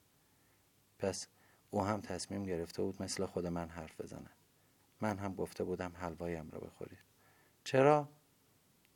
پس 0.99 1.27
او 1.69 1.83
هم 1.83 2.01
تصمیم 2.01 2.43
گرفته 2.43 2.81
بود 2.81 3.01
مثل 3.01 3.25
خود 3.25 3.47
من 3.47 3.69
حرف 3.69 4.01
بزنه 4.01 4.29
من 5.01 5.17
هم 5.17 5.35
گفته 5.35 5.63
بودم 5.63 5.93
حلوایم 5.95 6.49
رو 6.49 6.59
بخورید 6.59 6.99
چرا؟ 7.63 8.09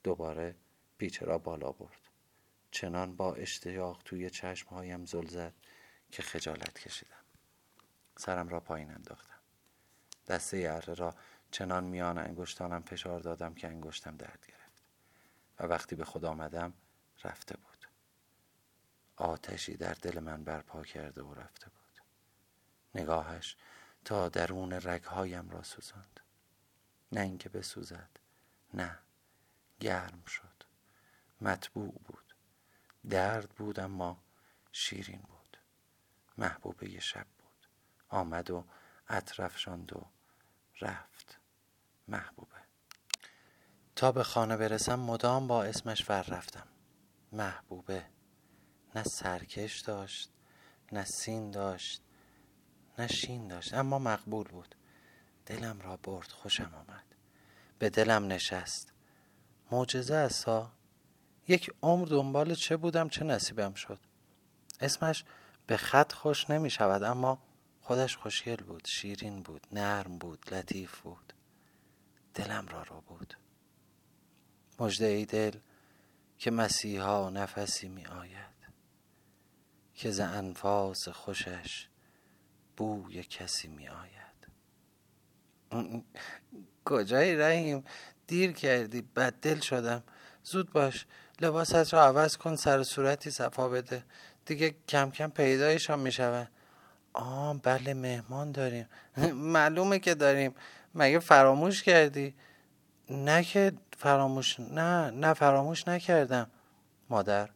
دوباره 0.03 0.55
پیچه 0.97 1.25
را 1.25 1.37
بالا 1.37 1.71
برد 1.71 2.09
چنان 2.71 3.15
با 3.15 3.33
اشتیاق 3.33 4.01
توی 4.05 4.29
چشمهایم 4.29 5.05
زل 5.05 5.27
زد 5.27 5.53
که 6.11 6.23
خجالت 6.23 6.79
کشیدم 6.79 7.22
سرم 8.17 8.49
را 8.49 8.59
پایین 8.59 8.91
انداختم. 8.91 9.39
دسته 10.27 10.57
اره 10.57 10.93
را 10.93 11.15
چنان 11.51 11.83
میان 11.83 12.17
انگشتانم 12.17 12.81
فشار 12.81 13.19
دادم 13.19 13.53
که 13.53 13.67
انگشتم 13.67 14.17
درد 14.17 14.45
گرفت 14.47 14.83
و 15.59 15.63
وقتی 15.63 15.95
به 15.95 16.05
خود 16.05 16.25
آمدم 16.25 16.73
رفته 17.23 17.57
بود. 17.57 17.87
آتشی 19.15 19.77
در 19.77 19.93
دل 19.93 20.19
من 20.19 20.43
برپا 20.43 20.83
کرده 20.83 21.21
و 21.23 21.33
رفته 21.33 21.69
بود. 21.69 22.01
نگاهش 22.95 23.57
تا 24.05 24.29
درون 24.29 24.73
رگهایم 24.73 25.49
را 25.49 25.63
سوزاند. 25.63 26.19
نه 27.11 27.21
اینکه 27.21 27.49
بسوزد 27.49 28.09
نه 28.73 28.99
گرم 29.79 30.23
شد. 30.25 30.63
مطبوع 31.41 32.01
بود. 32.05 32.35
درد 33.09 33.49
بود 33.49 33.79
اما 33.79 34.23
شیرین 34.71 35.21
بود. 35.21 35.57
محبوبه 36.37 36.99
شب. 36.99 37.27
آمد 38.13 38.51
و 38.51 38.63
اطرف 39.07 39.57
شاند 39.57 39.93
و 39.93 40.05
رفت 40.81 41.39
محبوبه. 42.07 42.57
تا 43.95 44.11
به 44.11 44.23
خانه 44.23 44.57
برسم 44.57 44.99
مدام 44.99 45.47
با 45.47 45.63
اسمش 45.63 46.09
ور 46.09 46.23
رفتم. 46.23 46.67
محبوبه. 47.31 48.05
نه 48.95 49.03
سرکش 49.03 49.79
داشت 49.79 50.31
نه 50.91 51.05
سین 51.05 51.51
داشت 51.51 52.01
نه 52.99 53.07
شین 53.07 53.47
داشت 53.47 53.73
اما 53.73 53.99
مقبول 53.99 54.47
بود. 54.47 54.75
دلم 55.45 55.81
را 55.81 55.97
برد 55.97 56.27
خوشم 56.27 56.71
آمد. 56.75 57.15
به 57.79 57.89
دلم 57.89 58.27
نشست. 58.27 58.93
معجزه 59.71 60.15
است 60.15 60.45
یک 61.47 61.71
عمر 61.81 62.05
دنبال 62.05 62.55
چه 62.55 62.77
بودم 62.77 63.09
چه 63.09 63.25
نصیبم 63.25 63.73
شد. 63.73 63.99
اسمش 64.79 65.25
به 65.67 65.77
خط 65.77 66.13
خوش 66.13 66.49
نمی 66.49 66.69
شود 66.69 67.03
اما 67.03 67.52
خودش 67.83 68.17
خوشگل 68.17 68.55
بود 68.55 68.87
شیرین 68.87 69.43
بود 69.43 69.67
نرم 69.71 70.17
بود 70.17 70.53
لطیف 70.53 70.99
بود. 70.99 71.33
دلم 72.33 72.67
را 72.67 72.83
رو 72.83 73.01
بود. 73.01 73.33
مجده 74.79 75.05
ای 75.05 75.25
دل 75.25 75.51
که 76.37 76.51
مسیحا 76.51 77.29
نفسی 77.29 77.87
می 77.87 78.05
آید 78.05 78.53
که 79.95 80.11
ز 80.11 80.19
انفاس 80.19 81.09
خوشش 81.09 81.87
بوی 82.77 83.23
کسی 83.23 83.67
می 83.67 83.87
آید. 83.87 84.47
کجایی 86.85 87.35
رحیم؟ 87.35 87.83
دیر 88.27 88.51
کردی 88.51 89.01
بد 89.01 89.33
دل 89.33 89.59
شدم. 89.59 90.03
زود 90.43 90.71
باش 90.71 91.05
لباست 91.41 91.93
را 91.93 92.03
عوض 92.05 92.37
کن 92.37 92.55
سر 92.55 92.83
صورتی 92.83 93.31
صفا 93.31 93.69
بده. 93.69 94.03
دیگه 94.45 94.75
کم 94.87 95.11
کم 95.11 95.29
پیدایشان 95.29 95.99
می 95.99 96.11
آه 97.13 97.53
بله 97.57 97.93
مهمان 97.93 98.51
داریم. 98.51 98.85
معلومه 99.55 99.99
که 99.99 100.15
داریم. 100.15 100.55
مگه 100.95 101.19
فراموش 101.19 101.83
کردی؟ 101.83 102.35
نه 103.09 103.43
که 103.43 103.73
فراموش 103.97 104.59
نه 104.59 105.09
نه 105.09 105.33
فراموش 105.33 105.87
نکردم. 105.87 106.49
مادر 107.09 107.49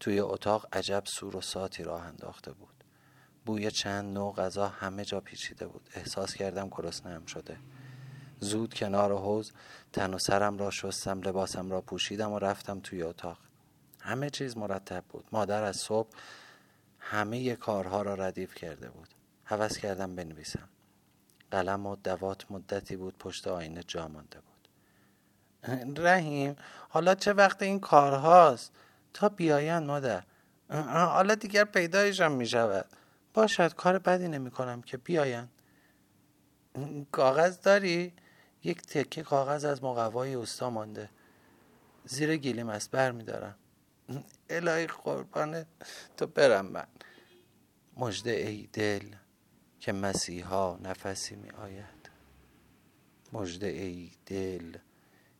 توی 0.00 0.20
اتاق 0.20 0.66
عجب 0.72 1.02
سور 1.06 1.36
و 1.36 1.40
ساتی 1.40 1.82
راه 1.82 2.06
انداخته 2.06 2.52
بود. 2.52 2.84
بوی 3.46 3.70
چند 3.70 4.14
نوع 4.14 4.34
غذا 4.34 4.68
همه 4.68 5.04
جا 5.04 5.20
پیچیده 5.20 5.66
بود. 5.66 5.88
احساس 5.94 6.34
کردم 6.34 6.68
گرسنه‌ام 6.68 7.26
شده. 7.26 7.56
زود 8.40 8.74
کنار 8.74 9.18
حوز 9.18 9.52
تن 9.92 10.14
و 10.14 10.18
سرم 10.18 10.58
را 10.58 10.70
شستم 10.70 11.20
لباسم 11.20 11.70
را 11.70 11.80
پوشیدم 11.80 12.32
و 12.32 12.38
رفتم 12.38 12.80
توی 12.80 13.02
اتاق. 13.02 13.38
همه 14.00 14.30
چیز 14.30 14.56
مرتب 14.56 15.04
بود. 15.08 15.24
مادر 15.32 15.62
از 15.62 15.76
صبح 15.76 16.08
همه 17.02 17.56
کارها 17.56 18.02
را 18.02 18.14
ردیف 18.14 18.54
کرده 18.54 18.90
بود. 18.90 19.08
حوض 19.44 19.78
کردم 19.78 20.16
بنویسم. 20.16 20.68
قلم 21.50 21.86
و 21.86 21.96
دوات 21.96 22.50
مدتی 22.50 22.96
بود 22.96 23.18
پشت 23.18 23.48
آینه 23.48 23.82
جا 23.82 24.08
مانده 24.08 24.38
بود. 24.40 24.68
رحیم 25.98 26.56
حالا 26.88 27.14
چه 27.14 27.32
وقت 27.32 27.62
این 27.62 27.80
کارهاست؟ 27.80 28.72
تا 29.14 29.28
بیاین 29.28 29.78
مادر. 29.78 30.22
حالا 30.70 31.34
دیگر 31.34 31.64
پیدایشم 31.64 32.32
می 32.32 32.46
شود 32.46 32.86
باشد 33.34 33.74
کار 33.74 33.98
بدی 33.98 34.28
نمی 34.28 34.50
کنم 34.50 34.82
که 34.82 34.96
بیاین. 34.96 35.48
کاغذ 37.12 37.60
داری؟ 37.60 38.12
یک 38.64 38.82
تکه 38.82 39.22
کاغذ 39.22 39.64
از 39.64 39.84
مقوای 39.84 40.34
اوستا 40.34 40.70
مانده. 40.70 41.10
زیر 42.04 42.36
گلیم 42.36 42.68
است 42.68 42.90
بر 42.90 43.12
می 43.12 43.24
دارم 43.24 43.54
الهی 44.50 44.86
قربانه 44.86 45.66
تو 46.16 46.26
برم 46.26 46.66
من. 46.66 46.86
مجده 47.96 48.30
ای 48.30 48.66
دل 48.72 49.14
که 49.80 49.92
مسیحا 49.92 50.76
نفسی 50.76 51.36
می 51.36 51.50
آید. 51.50 52.10
مجده 53.32 53.66
ای 53.66 54.12
دل 54.26 54.76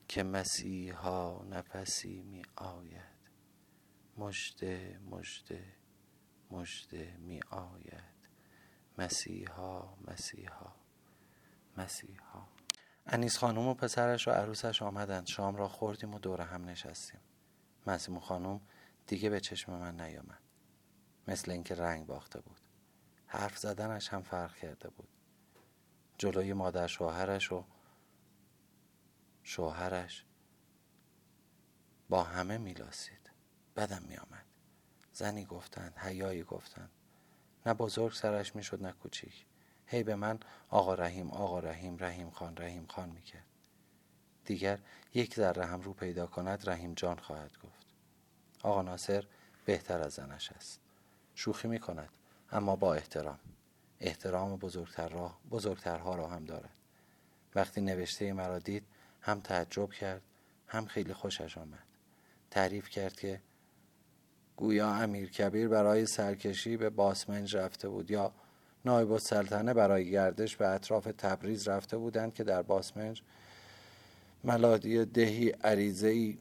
که 0.09 0.23
مسیحا 0.23 1.43
نفسی 1.43 2.23
می 2.23 2.43
آید. 2.57 3.03
مجده 4.19 5.01
مجده 5.11 5.65
مجده 6.51 7.17
می 7.19 7.41
آید. 7.51 8.13
مسیحا 8.99 9.97
مسیحا 10.09 10.73
مسیحا. 11.77 12.47
انیس 13.07 13.39
خانوم 13.39 13.69
و 13.69 13.75
پسرش 13.75 14.29
و 14.29 14.31
عروسش 14.31 14.83
آمدند. 14.83 15.27
شام 15.27 15.57
را 15.57 15.69
خوردیم 15.69 16.15
و 16.15 16.19
دور 16.19 16.41
هم 16.41 16.65
نشستیم. 16.65 17.21
مسیمو 17.87 18.21
خانوم 18.21 18.61
دیگه 19.07 19.31
به 19.31 19.41
چشم 19.41 19.73
من 19.73 20.01
نیامد. 20.01 20.43
مثل 21.29 21.51
اینکه 21.51 21.75
رنگ 21.75 22.07
باخته 22.07 22.41
بود. 22.41 22.61
حرف 23.27 23.59
زدنش 23.59 24.09
هم 24.09 24.23
فرق 24.23 24.57
کرده 24.57 24.89
بود. 24.91 25.09
جلوی 26.19 26.53
مادر 26.53 26.87
شوهرش 26.87 27.53
و 27.53 27.65
شوهرش 29.43 30.25
با 32.09 32.23
همه 32.23 32.59
میلاسید. 32.59 33.31
بدم 33.77 34.03
میآمد 34.03 34.45
زنی 35.13 35.45
گفتند 35.45 35.99
حیایی 35.99 36.43
گفتند. 36.43 36.91
نه 37.67 37.75
بزرگ 37.75 38.13
سرش 38.13 38.57
می‌شد 38.57 38.83
نه 38.83 38.93
کوچیک. 38.93 39.47
هی 39.87 40.03
به 40.03 40.15
من 40.15 40.41
آقا 40.69 40.95
رحیم 40.95 41.31
آقا 41.31 41.59
رحیم 41.59 41.97
رحیم 41.99 42.31
خان 42.31 42.57
رحیم 42.57 42.87
خان 42.87 43.09
می‌کرد. 43.09 43.47
دیگر 44.45 44.79
یک 45.15 45.35
ذره 45.35 45.67
هم 45.67 45.81
رو 45.81 45.93
پیدا 45.93 46.27
کند 46.27 46.71
رحیم 46.71 46.95
جان 46.95 47.19
خواهد 47.19 47.59
گفت. 47.65 47.72
آقا 48.63 48.83
ناصر 48.83 49.25
بهتر 49.65 50.01
از 50.01 50.13
زنش 50.13 50.53
است. 50.53 50.81
شوخی 51.35 51.69
می 51.69 51.79
کند 51.79 52.09
اما 52.53 52.77
با 52.77 52.95
احترام. 52.95 53.39
احترام 54.01 54.57
بزرگتر 54.57 55.09
را 55.09 55.35
بزرگترها 55.51 56.15
را 56.15 56.29
هم 56.29 56.45
دارد. 56.45 56.77
وقتی 57.55 57.81
نوشته 57.81 58.33
مرا 58.33 58.59
دید 58.59 58.85
هم 59.21 59.41
تعجب 59.41 59.91
کرد 59.91 60.23
هم 60.67 60.87
خیلی 60.87 61.15
خوشش 61.15 61.59
آمد. 61.59 61.83
تعریف 62.51 62.89
کرد 62.89 63.17
که 63.17 63.41
گویا 64.57 64.95
امیر 64.95 65.31
کبیر 65.31 65.69
برای 65.69 66.07
سرکشی 66.07 66.77
به 66.77 66.91
باسمنج 66.91 67.57
رفته 67.57 67.89
بود 67.89 68.11
یا 68.11 68.33
نایب 68.85 69.13
السلطنه 69.13 69.75
برای 69.75 70.11
گردش 70.11 70.57
به 70.57 70.69
اطراف 70.69 71.09
تبریز 71.19 71.69
رفته 71.69 71.97
بودند 71.97 72.35
که 72.35 72.45
در 72.45 72.63
باسمنج 72.63 73.23
ملادی 74.45 75.05
دهی 75.05 75.49
عریضه 75.49 76.35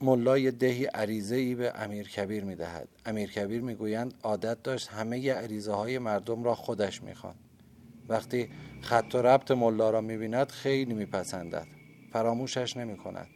ملای 0.00 0.50
دهی 0.50 0.84
عریضه 0.84 1.36
ای 1.36 1.54
به 1.54 1.72
امیر 1.74 2.08
کبیر 2.08 2.44
می 2.44 2.54
دهد 2.54 2.88
امیر 3.06 3.32
کبیر 3.32 3.62
می 3.62 3.74
گویند 3.74 4.14
عادت 4.22 4.62
داشت 4.62 4.88
همه 4.88 5.32
عریضه 5.32 5.72
های 5.72 5.98
مردم 5.98 6.44
را 6.44 6.54
خودش 6.54 7.02
می 7.02 7.14
خواند. 7.14 7.38
وقتی 8.08 8.50
خط 8.80 9.14
و 9.14 9.18
ربط 9.22 9.50
ملا 9.50 9.90
را 9.90 10.00
می 10.00 10.16
بیند 10.16 10.50
خیلی 10.50 10.94
می 10.94 11.06
پسندد 11.06 11.66
فراموشش 12.12 12.76
نمی 12.76 12.96
کند 12.96 13.28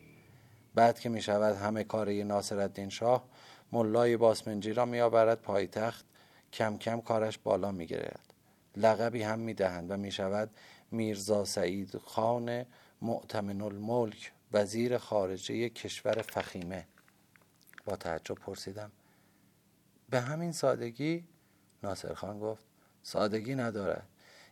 بعد 0.75 0.99
که 0.99 1.09
می 1.09 1.23
شود 1.23 1.57
همه 1.57 1.85
کاری 1.85 2.25
ناصر 2.25 2.59
الدین 2.59 2.89
شاه 2.89 3.25
ملای 3.73 4.17
باسمنجی 4.17 4.73
را 4.73 4.85
می 4.85 5.01
آورد 5.01 5.43
پایتخت. 5.43 6.05
کم 6.53 6.77
کم 6.79 7.01
کارش 7.01 7.39
بالا 7.39 7.73
می 7.73 7.87
گرد. 7.87 8.35
لقبی 8.77 9.23
هم 9.23 9.39
می 9.39 9.55
دهند 9.55 9.91
و 9.91 9.97
می 9.97 10.13
شود 10.13 10.51
میرزا 10.91 11.45
سعید 11.45 11.99
خان 11.99 12.67
معتمن 13.03 13.61
الملک. 13.61 14.33
وزیر 14.53 14.99
خارجه 14.99 15.69
کشور 15.69 16.23
فخیمه. 16.23 16.87
با 17.85 17.97
تعجب 17.97 18.35
پرسیدم 18.35 18.93
به 20.11 20.21
همین 20.21 20.53
سادگی؟ 20.53 21.25
ناصر 21.83 22.15
خان 22.15 22.39
گفت 22.41 22.63
سادگی 23.03 23.55
ندارد. 23.55 24.09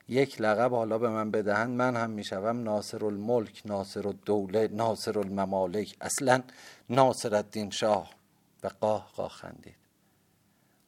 یک 0.08 0.40
لقب 0.40 0.70
حالا 0.70 0.98
به 0.98 1.08
من 1.08 1.30
بدهند 1.30 1.70
من 1.70 1.96
هم 1.96 2.10
می‌شوم 2.10 2.62
ناصر 2.62 3.04
الملک 3.04 3.62
ناصر 3.64 4.08
الدوله 4.08 4.68
ناصر 4.68 5.18
الممالک 5.18 5.96
اصلا 6.00 6.42
ناصر 6.90 7.34
الدین 7.34 7.70
شاه. 7.70 8.14
و 8.62 8.68
قاه 8.68 9.12
قاه 9.16 9.28
خندید. 9.28 9.76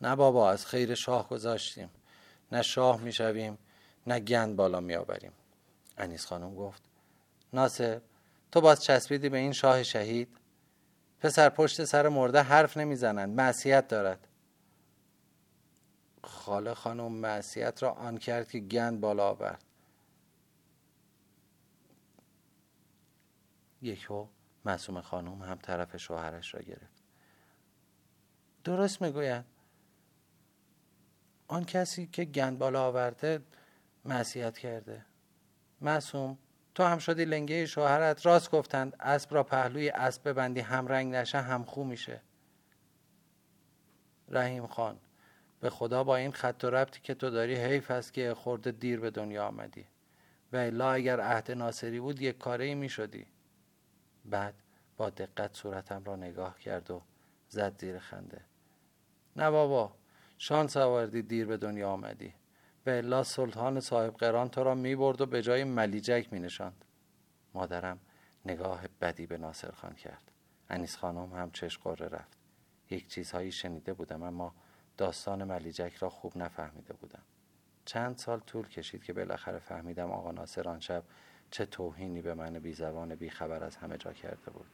نه 0.00 0.16
بابا 0.16 0.50
از 0.50 0.66
خیر 0.66 0.94
شاه 0.94 1.28
گذاشتیم. 1.28 1.90
نه 2.52 2.62
شاه 2.62 3.00
می‌شویم 3.00 3.58
نه 4.06 4.20
گند 4.20 4.56
بالا 4.56 4.80
میآوریم. 4.80 5.32
انیس 5.98 6.26
خانم 6.26 6.54
گفت 6.54 6.82
ناصر 7.52 8.00
تو 8.52 8.60
باز 8.60 8.84
چسبیدی 8.84 9.28
به 9.28 9.38
این 9.38 9.52
شاه 9.52 9.82
شهید. 9.82 10.36
پسر 11.20 11.48
پشت 11.48 11.84
سر 11.84 12.08
مرده 12.08 12.42
حرف 12.42 12.76
نمی‌زنند 12.76 13.36
معصیت 13.36 13.88
دارد. 13.88 14.28
خاله 16.24 16.74
خانم 16.74 17.12
معصیت 17.12 17.82
را 17.82 17.90
آن 17.90 18.18
کرد 18.18 18.50
که 18.50 18.58
گند 18.60 19.00
بالا 19.00 19.28
آورد. 19.28 19.64
یکو 23.82 24.26
معصوم 24.64 25.00
خانم 25.00 25.42
هم 25.42 25.58
طرف 25.58 25.96
شوهرش 25.96 26.54
را 26.54 26.60
گرفت. 26.60 27.02
درست 28.64 29.02
می‌گوید. 29.02 29.44
آن 31.48 31.64
کسی 31.64 32.06
که 32.06 32.24
گند 32.24 32.58
بالا 32.58 32.86
آورده 32.86 33.42
معصیت 34.04 34.58
کرده. 34.58 35.04
معصوم 35.80 36.38
تو 36.74 36.84
هم 36.84 36.98
شدی 36.98 37.24
لنگه 37.24 37.66
شوهرت. 37.66 38.26
راست 38.26 38.50
گفتند 38.50 38.96
اسب 39.00 39.34
را 39.34 39.42
پهلوی 39.42 39.90
اسب 39.90 40.28
ببندی 40.28 40.60
هم 40.60 40.88
رنگ 40.88 41.14
نشه 41.14 41.40
هم 41.40 41.64
خو 41.64 41.84
میشه. 41.84 42.20
رحیم 44.28 44.66
خان 44.66 44.98
به 45.60 45.70
خدا 45.70 46.04
با 46.04 46.16
این 46.16 46.32
خط 46.32 46.64
و 46.64 46.70
ربطی 46.70 47.00
که 47.00 47.14
تو 47.14 47.30
داری 47.30 47.54
حیف 47.54 47.90
است 47.90 48.12
که 48.12 48.34
خورده 48.34 48.70
دیر 48.70 49.00
به 49.00 49.10
دنیا 49.10 49.46
آمدی. 49.46 49.86
و 50.52 50.56
الا 50.56 50.92
اگر 50.92 51.20
عهد 51.20 51.50
ناصری 51.50 52.00
بود 52.00 52.22
یک 52.22 52.38
کاره 52.38 52.64
ای 52.64 52.74
می 52.74 52.88
شدی 52.88 53.26
بعد 54.24 54.54
با 54.96 55.10
دقت 55.10 55.56
صورتم 55.56 56.04
را 56.04 56.16
نگاه 56.16 56.58
کرد 56.58 56.90
و 56.90 57.02
زد 57.48 57.80
زیر 57.80 57.98
خنده. 57.98 58.40
نه 59.36 59.50
بابا 59.50 59.92
شانس 60.38 60.76
آوردی 60.76 61.22
دیر 61.22 61.46
به 61.46 61.56
دنیا 61.56 61.90
آمدی. 61.90 62.34
و 62.86 62.90
الا 62.90 63.22
سلطان 63.22 63.80
صاحب 63.80 64.14
قران 64.14 64.48
تو 64.48 64.64
را 64.64 64.74
می 64.74 64.96
برد 64.96 65.20
و 65.20 65.26
به 65.26 65.42
جای 65.42 65.64
ملیجک 65.64 66.32
می 66.32 66.40
نشاند 66.40 66.84
مادرم 67.54 67.98
نگاه 68.46 68.82
بدی 69.00 69.26
به 69.26 69.38
ناصر 69.38 69.70
خان 69.70 69.94
کرد. 69.94 70.30
انیس 70.70 70.96
خانم 70.96 71.32
هم 71.32 71.50
چش 71.50 71.78
قره 71.78 72.08
رفت. 72.08 72.38
یک 72.90 73.08
چیزهایی 73.08 73.52
شنیده 73.52 73.92
بودم 73.92 74.22
اما 74.22 74.54
داستان 74.96 75.44
ملیجک 75.44 75.94
را 75.94 76.10
خوب 76.10 76.36
نفهمیده 76.36 76.94
بودم. 76.94 77.22
چند 77.84 78.16
سال 78.16 78.40
طول 78.40 78.68
کشید 78.68 79.04
که 79.04 79.12
بالاخره 79.12 79.58
فهمیدم 79.58 80.10
آقا 80.10 80.32
ناصر 80.32 80.68
آن 80.68 80.80
شب 80.80 81.02
چه 81.50 81.66
توهینی 81.66 82.22
به 82.22 82.34
من 82.34 82.58
بی 82.58 82.72
زبان 82.72 83.14
بی 83.14 83.30
خبر 83.30 83.64
از 83.64 83.76
همه 83.76 83.98
جا 83.98 84.12
کرده 84.12 84.50
بود. 84.50 84.66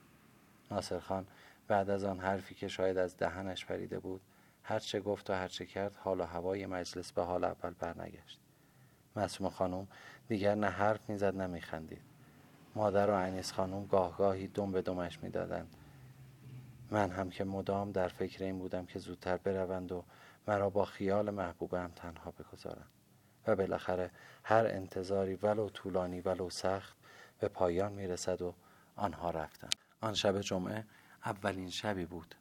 ناصر 0.70 0.98
خان 0.98 1.26
بعد 1.68 1.90
از 1.90 2.04
آن 2.04 2.20
حرفی 2.20 2.54
که 2.54 2.68
شاید 2.68 2.98
از 2.98 3.16
دهنش 3.16 3.66
پریده 3.66 3.98
بود 3.98 4.20
هر 4.68 4.78
چه 4.78 5.00
گفت 5.00 5.30
و 5.30 5.32
هر 5.32 5.48
چه 5.48 5.66
کرد 5.66 5.96
حال 5.96 6.20
و 6.20 6.24
هوای 6.24 6.66
مجلس 6.66 7.12
به 7.12 7.22
حال 7.22 7.44
اول 7.44 7.70
برنگشت. 7.70 8.40
معصوم 9.16 9.48
خانم 9.48 9.88
دیگر 10.28 10.54
نه 10.54 10.66
حرف 10.66 11.10
می‌زد 11.10 11.36
نه 11.36 11.46
میخندید. 11.46 12.02
مادر 12.74 13.10
و 13.10 13.14
انیس 13.14 13.52
خانم 13.52 13.86
گاه 13.86 14.16
گاهی 14.16 14.46
دم 14.46 14.72
به 14.72 14.82
دمش 14.82 15.22
می‌دادند. 15.22 15.76
من 16.90 17.10
هم 17.10 17.30
که 17.30 17.44
مدام 17.44 17.92
در 17.92 18.08
فکر 18.08 18.44
این 18.44 18.58
بودم 18.58 18.86
که 18.86 18.98
زودتر 18.98 19.36
بروند 19.36 19.92
و 19.92 20.04
مرا 20.48 20.70
با 20.70 20.84
خیال 20.84 21.30
محبوبم 21.30 21.92
تنها 21.96 22.30
بگذارند. 22.30 22.90
و 23.46 23.56
بالاخره 23.56 24.10
هر 24.44 24.66
انتظاری 24.66 25.34
ولو 25.34 25.68
طولانی 25.68 26.20
ولو 26.20 26.50
سخت 26.50 26.96
به 27.40 27.48
پایان 27.48 27.92
می‌رسد 27.92 28.42
و 28.42 28.54
آنها 28.96 29.30
رفتند. 29.30 29.74
آن 30.00 30.14
شب 30.14 30.40
جمعه 30.40 30.84
اولین 31.24 31.70
شبی 31.70 32.04
بود. 32.04 32.34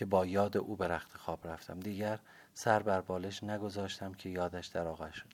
که 0.00 0.06
با 0.06 0.26
یاد 0.26 0.56
او 0.56 0.76
به 0.76 0.88
رخت 0.88 1.16
خواب 1.16 1.46
رفتم. 1.46 1.80
دیگر 1.80 2.18
سر 2.54 2.82
بر 2.82 3.00
بالش 3.00 3.44
نگذاشتم 3.44 4.14
که 4.14 4.28
یادش 4.28 4.66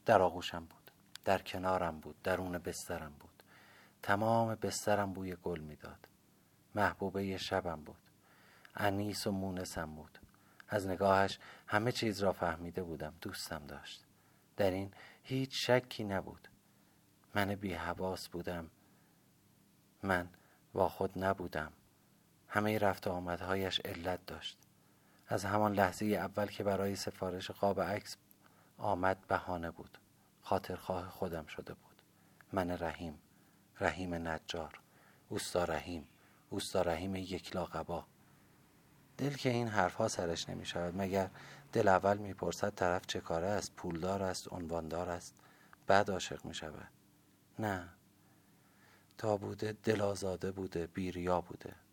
در, 0.06 0.22
آغوشم 0.22 0.64
بود. 0.64 0.90
در 1.24 1.38
کنارم 1.38 2.00
بود 2.00 2.22
درون 2.22 2.58
بسترم 2.58 3.12
بود. 3.20 3.42
تمام 4.02 4.54
بسترم 4.54 5.12
بوی 5.12 5.36
گل 5.36 5.60
می‌داد. 5.60 6.08
محبوبه 6.74 7.36
شبم 7.36 7.80
بود. 7.80 7.96
انیس 8.76 9.26
و 9.26 9.30
مونسم 9.30 9.94
بود. 9.94 10.18
از 10.68 10.86
نگاهش 10.86 11.38
همه 11.66 11.92
چیز 11.92 12.22
را 12.22 12.32
فهمیده 12.32 12.82
بودم 12.82 13.14
دوستم 13.20 13.66
داشت. 13.66 14.04
در 14.56 14.70
این 14.70 14.92
هیچ 15.22 15.70
شکی 15.70 16.04
نبود. 16.04 16.48
من 17.34 17.54
بی 17.54 17.74
حواس 17.74 18.28
بودم. 18.28 18.70
من 20.02 20.28
با 20.72 20.88
خود 20.88 21.24
نبودم. 21.24 21.72
همه 22.56 22.78
رفت 22.78 23.06
آمدهایش 23.06 23.80
علت 23.80 24.26
داشت. 24.26 24.58
از 25.28 25.44
همان 25.44 25.72
لحظه 25.72 26.06
اول 26.06 26.46
که 26.46 26.64
برای 26.64 26.96
سفارش 26.96 27.50
قاب 27.50 27.80
عکس 27.80 28.16
آمد 28.78 29.26
بهانه 29.28 29.70
بود. 29.70 29.98
خاطرخواه 30.42 31.08
خودم 31.08 31.46
شده 31.46 31.74
بود. 31.74 32.02
من 32.52 32.70
رحیم 32.70 33.18
رحیم 33.80 34.14
نجار 34.14 34.80
اوستا 35.28 35.64
رحیم 35.64 36.08
اوستا 36.50 36.82
رحیم 36.82 37.16
یک 37.16 37.56
لاقبا 37.56 38.06
دل 39.18 39.34
که 39.34 39.48
این 39.48 39.68
حرفها 39.68 40.08
سرش 40.08 40.48
نمی 40.48 40.66
شود 40.66 40.96
مگر 40.96 41.30
دل 41.72 41.88
اول 41.88 42.18
می‌پرسد 42.18 42.74
طرف 42.74 43.06
چه 43.06 43.20
کاره 43.20 43.46
است 43.46 43.72
پولدار 43.76 44.22
است 44.22 44.52
عنواندار 44.52 45.08
است 45.08 45.34
بعد 45.86 46.10
عاشق 46.10 46.44
می 46.44 46.54
شود 46.54 46.88
نه. 47.58 47.88
تا 49.18 49.36
بوده 49.36 49.76
دل 49.84 50.00
آزاده 50.00 50.52
بوده 50.52 50.86
بیریا 50.86 51.40
بوده. 51.40 51.85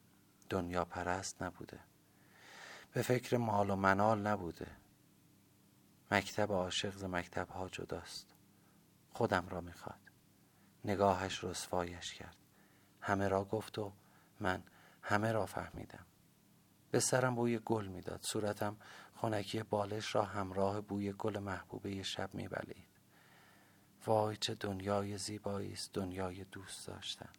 دنیا 0.49 0.85
پرست 0.85 1.43
نبوده. 1.43 1.79
به 2.93 3.01
فکر 3.01 3.37
مال 3.37 3.69
و 3.69 3.75
منال 3.75 4.27
نبوده. 4.27 4.67
مکتب 6.11 6.51
عاشق 6.51 6.95
ز 6.95 7.03
مکتب 7.03 7.49
ها 7.49 7.69
جداست. 7.69 8.27
خودم 9.13 9.49
را 9.49 9.61
می‌خواد. 9.61 9.99
نگاهش 10.85 11.43
رسوایش 11.43 12.13
کرد. 12.13 12.37
همه 13.01 13.27
را 13.27 13.45
گفت 13.45 13.79
و 13.79 13.93
من 14.39 14.63
همه 15.01 15.31
را 15.31 15.45
فهمیدم. 15.45 16.05
به 16.91 16.99
سرم 16.99 17.35
بوی 17.35 17.59
گل 17.59 17.87
می‌داد. 17.87 18.21
صورتم 18.21 18.77
خونکی 19.15 19.63
بالش 19.63 20.15
را 20.15 20.23
همراه 20.23 20.81
بوی 20.81 21.13
گل 21.13 21.39
محبوبه 21.39 22.03
شب 22.03 22.33
میبلید. 22.33 22.87
وای 24.05 24.37
چه 24.37 24.55
دنیای 24.55 25.17
زیبایی 25.17 25.73
است 25.73 25.93
دنیای 25.93 26.43
دوست 26.43 26.87
داشتن. 26.87 27.29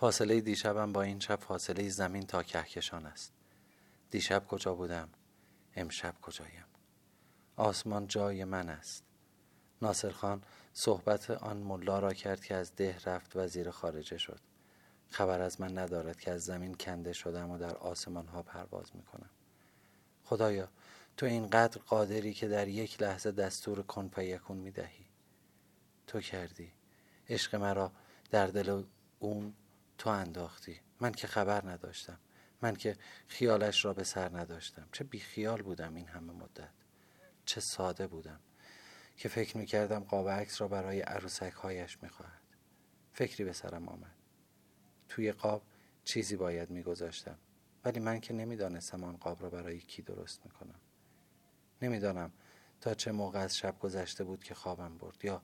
فاصله 0.00 0.40
دیشبم 0.40 0.92
با 0.92 1.02
این 1.02 1.20
شب 1.20 1.36
فاصله 1.40 1.88
زمین 1.88 2.26
تا 2.26 2.42
کهکشان 2.42 3.06
است. 3.06 3.32
دیشب 4.10 4.46
کجا 4.46 4.74
بودم؟ 4.74 5.08
امشب 5.76 6.14
کجایم؟ 6.22 6.64
آسمان 7.56 8.06
جای 8.06 8.44
من 8.44 8.68
است. 8.68 9.04
ناصر 9.82 10.10
خان 10.10 10.42
صحبت 10.72 11.30
آن 11.30 11.56
ملا 11.56 11.98
را 11.98 12.12
کرد 12.12 12.44
که 12.44 12.54
از 12.54 12.76
ده 12.76 12.98
رفت 13.06 13.36
و 13.36 13.46
زیر 13.46 13.70
خارجه 13.70 14.18
شد. 14.18 14.40
خبر 15.10 15.40
از 15.40 15.60
من 15.60 15.78
ندارد 15.78 16.20
که 16.20 16.30
از 16.30 16.44
زمین 16.44 16.74
کنده 16.74 17.12
شدم 17.12 17.50
و 17.50 17.58
در 17.58 17.76
آسمان 17.76 18.26
ها 18.26 18.42
پرواز 18.42 18.96
می‌کنم. 18.96 19.30
خدایا 20.24 20.68
تو 21.16 21.26
اینقدر 21.26 21.80
قادری 21.86 22.34
که 22.34 22.48
در 22.48 22.68
یک 22.68 23.02
لحظه 23.02 23.32
دستور 23.32 23.82
کن 23.82 24.08
پیکون 24.08 24.56
می‌دهی. 24.56 25.06
تو 26.06 26.20
کردی. 26.20 26.72
عشق 27.28 27.54
مرا 27.54 27.92
در 28.30 28.46
دل 28.46 28.82
اون 29.18 29.54
تو 29.98 30.10
انداختی. 30.10 30.80
من 31.00 31.12
که 31.12 31.26
خبر 31.26 31.70
نداشتم. 31.70 32.18
من 32.62 32.76
که 32.76 32.96
خیالش 33.26 33.84
را 33.84 33.92
به 33.92 34.04
سر 34.04 34.38
نداشتم. 34.38 34.88
چه 34.92 35.04
بی 35.04 35.18
خیال 35.18 35.62
بودم 35.62 35.94
این 35.94 36.08
همه 36.08 36.32
مدت. 36.32 36.72
چه 37.44 37.60
ساده 37.60 38.06
بودم 38.06 38.40
که 39.16 39.28
فکر 39.28 39.56
می‌کردم 39.56 40.00
قاب 40.00 40.28
عکس 40.28 40.60
را 40.60 40.68
برای 40.68 41.00
عروسک 41.00 41.52
هایش 41.52 42.02
می‌خواهد. 42.02 42.42
فکری 43.12 43.44
به 43.44 43.52
سرم 43.52 43.88
آمد. 43.88 44.14
توی 45.08 45.32
قاب 45.32 45.62
چیزی 46.04 46.36
باید 46.36 46.70
میگذاشتم. 46.70 47.38
ولی 47.84 48.00
من 48.00 48.20
که 48.20 48.34
نمی‌دانستم 48.34 49.04
آن 49.04 49.16
قاب 49.16 49.42
را 49.42 49.50
برای 49.50 49.78
کی 49.78 50.02
درست 50.02 50.40
می‌کنم. 50.44 50.80
نمی‌دانم 51.82 52.32
تا 52.80 52.94
چه 52.94 53.12
موقع 53.12 53.38
از 53.38 53.56
شب 53.56 53.78
گذشته 53.78 54.24
بود 54.24 54.44
که 54.44 54.54
خوابم 54.54 54.98
برد 54.98 55.24
یا 55.24 55.42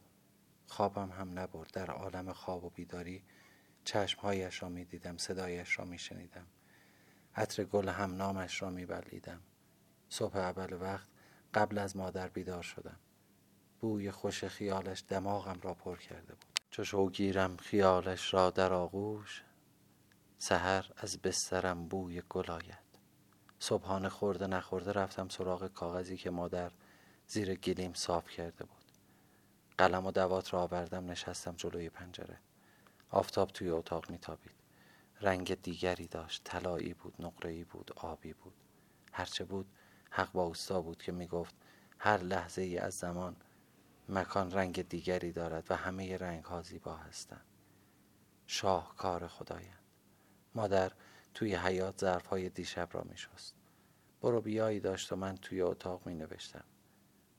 خوابم 0.66 1.10
هم 1.10 1.38
نبرد. 1.38 1.70
در 1.72 1.90
عالم 1.90 2.32
خواب 2.32 2.64
و 2.64 2.70
بیداری 2.70 3.24
چشمهایش 3.84 4.62
را 4.62 4.68
می‌دیدم 4.68 5.16
صدایش 5.16 5.78
را 5.78 5.84
میشنیدم. 5.84 6.46
عطر 7.34 7.64
گل 7.64 7.88
هم 7.88 8.16
نامش 8.16 8.62
را 8.62 8.70
میبلیدم 8.70 9.40
صبح 10.08 10.36
اول 10.36 10.72
وقت 10.72 11.08
قبل 11.54 11.78
از 11.78 11.96
مادر 11.96 12.28
بیدار 12.28 12.62
شدم. 12.62 12.98
بوی 13.80 14.10
خوش 14.10 14.44
خیالش 14.44 15.04
دماغم 15.08 15.60
را 15.62 15.74
پر 15.74 15.96
کرده 15.96 16.34
بود. 16.34 16.60
چو 16.70 16.84
شوگیرم 16.84 17.56
خیالش 17.56 18.34
را 18.34 18.50
در 18.50 18.72
آغوش 18.72 19.44
سحر 20.38 20.90
از 20.96 21.18
بسترم 21.18 21.88
بوی 21.88 22.22
گل 22.28 22.50
آید. 22.50 22.84
صبحانه 23.58 24.08
خورده 24.08 24.46
نخورده 24.46 24.92
رفتم 24.92 25.28
سراغ 25.28 25.68
کاغذی 25.68 26.16
که 26.16 26.30
مادر 26.30 26.72
زیر 27.26 27.54
گلیم 27.54 27.92
صاف 27.94 28.28
کرده 28.28 28.64
بود. 28.64 28.84
قلم 29.78 30.06
و 30.06 30.10
دوات 30.10 30.54
را 30.54 30.62
آوردم 30.62 31.10
نشستم 31.10 31.54
جلوی 31.56 31.90
پنجره. 31.90 32.38
آفتاب 33.14 33.50
توی 33.50 33.70
اتاق 33.70 34.10
میتابید. 34.10 34.54
رنگ 35.20 35.62
دیگری 35.62 36.06
داشت. 36.06 36.44
طلایی 36.44 36.94
بود 36.94 37.14
نقره‌ای 37.18 37.64
بود 37.64 37.92
آبی 37.96 38.32
بود. 38.32 38.54
هرچه 39.12 39.44
بود 39.44 39.66
حق 40.10 40.32
با 40.32 40.42
اوستا 40.42 40.82
بود 40.82 41.02
که 41.02 41.12
می‌گفت 41.12 41.54
هر 41.98 42.18
لحظه 42.18 42.62
ای 42.62 42.78
از 42.78 42.94
زمان 42.94 43.36
مکان 44.08 44.52
رنگ 44.52 44.88
دیگری 44.88 45.32
دارد 45.32 45.66
و 45.70 45.76
همه 45.76 46.16
رنگ 46.16 46.44
ها 46.44 46.62
زیبا 46.62 46.96
هستند. 46.96 47.44
شاه 48.46 48.96
کار 48.96 49.28
خدایند. 49.28 49.84
مادر 50.54 50.92
توی 51.34 51.54
حیات 51.54 52.00
ظرف 52.00 52.26
های 52.26 52.48
دیشب 52.48 52.88
را 52.92 53.02
می 53.02 53.16
شست 53.16 53.54
برو 54.20 54.40
بیایی 54.40 54.80
داشت 54.80 55.12
و 55.12 55.16
من 55.16 55.36
توی 55.36 55.62
اتاق 55.62 56.06
می 56.06 56.14
نوشتم 56.14 56.64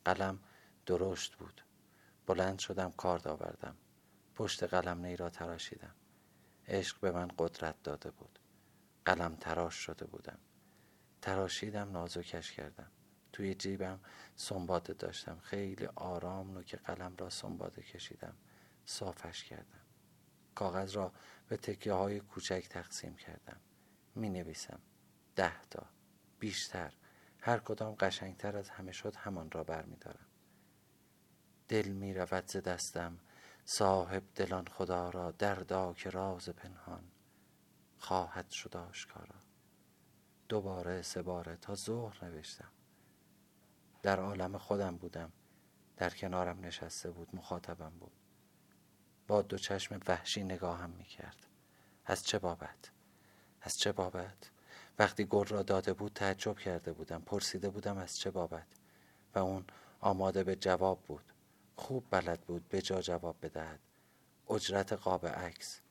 قلم 0.05 0.39
درشت 0.85 1.35
بود. 1.35 1.61
بلند 2.27 2.59
شدم 2.59 2.91
کارد 2.91 3.27
آوردم. 3.27 3.75
پشت 4.35 4.63
قلم 4.63 5.05
نی 5.05 5.15
را 5.15 5.29
تراشیدم. 5.29 5.95
عشق 6.67 6.99
به 6.99 7.11
من 7.11 7.27
قدرت 7.37 7.83
داده 7.83 8.11
بود. 8.11 8.39
قلم 9.05 9.35
تراش 9.35 9.75
شده 9.75 10.05
بودم. 10.05 10.37
تراشیدم 11.21 11.91
نازکش 11.91 12.51
کردم. 12.51 12.91
توی 13.33 13.55
جیبم 13.55 13.99
سنباده 14.35 14.93
داشتم. 14.93 15.39
خیلی 15.39 15.85
آرام 15.85 16.51
نوک 16.51 16.75
قلم 16.75 17.15
را 17.17 17.29
سنباده 17.29 17.81
کشیدم. 17.81 18.35
صافش 18.85 19.43
کردم. 19.43 19.81
کاغذ 20.55 20.95
را 20.95 21.11
به 21.47 21.57
تکیه 21.57 21.93
های 21.93 22.19
کوچک 22.19 22.67
تقسیم 22.69 23.15
کردم. 23.15 23.57
می 24.15 24.29
نویسم 24.29 24.79
ده 25.35 25.61
تا. 25.69 25.85
بیشتر. 26.39 26.93
هر 27.39 27.57
کدام 27.57 27.95
قشنگتر 27.95 28.57
از 28.57 28.69
همه 28.69 28.91
شد 28.91 29.15
همان 29.15 29.51
را 29.51 29.63
برمیدارم. 29.63 30.25
دل 31.67 31.87
می 31.87 32.13
رود 32.13 32.45
دستم. 32.45 33.19
صاحب 33.67 34.23
دلان 34.35 34.67
خدا 34.67 35.09
را 35.09 35.31
دردا 35.31 35.93
که 35.93 36.09
راز 36.09 36.49
پنهان 36.49 37.03
خواهد 37.97 38.51
شد 38.51 38.77
آشکارا. 38.77 39.35
دوباره 40.49 41.01
سه 41.01 41.21
باره 41.21 41.55
تا 41.55 41.75
ظهر 41.75 42.25
نوشتم. 42.25 42.71
در 44.03 44.19
عالم 44.19 44.57
خودم 44.57 44.97
بودم. 44.97 45.31
در 45.97 46.09
کنارم 46.09 46.65
نشسته 46.65 47.11
بود 47.11 47.35
مخاطبم 47.35 47.93
بود. 47.99 48.11
با 49.27 49.41
دو 49.41 49.57
چشم 49.57 49.99
وحشی 50.07 50.43
نگاهم 50.43 50.89
می‌کرد. 50.89 51.47
از 52.05 52.23
چه 52.23 52.39
بابت؟ 52.39 52.91
از 53.61 53.77
چه 53.77 53.91
بابت؟ 53.91 54.51
وقتی 54.99 55.25
گل 55.25 55.45
را 55.45 55.63
داده 55.63 55.93
بود 55.93 56.13
تعجب 56.13 56.57
کرده 56.57 56.93
بودم. 56.93 57.21
پرسیده 57.21 57.69
بودم 57.69 57.97
از 57.97 58.17
چه 58.19 58.31
بابت؟ 58.31 58.67
و 59.35 59.39
اون 59.39 59.65
آماده 59.99 60.43
به 60.43 60.55
جواب 60.55 61.01
بود. 61.01 61.31
خوب 61.75 62.05
بلد 62.11 62.41
بود 62.41 62.69
به 62.69 62.81
جا 62.81 63.01
جواب 63.01 63.35
بدهد. 63.41 63.79
اجرت 64.49 64.93
قاب 64.93 65.27
عکس. 65.27 65.81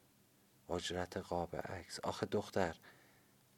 اجرت 0.71 1.17
قاب 1.17 1.57
عکس. 1.57 2.01
آخه 2.01 2.27
دختر 2.27 2.77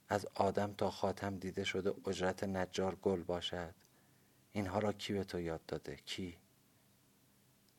از 0.09 0.27
آدم 0.35 0.75
تا 0.75 0.91
خاتم 0.91 1.37
دیده 1.37 1.65
شده 1.65 1.95
اجرت 2.07 2.45
نجار 2.45 2.95
گل 2.95 3.23
باشد. 3.23 3.75
اینها 4.53 4.79
را 4.79 4.93
کی 4.93 5.13
به 5.13 5.25
تو 5.25 5.41
یاد 5.41 5.67
داده؟ 5.67 5.97
کی؟ 5.97 6.39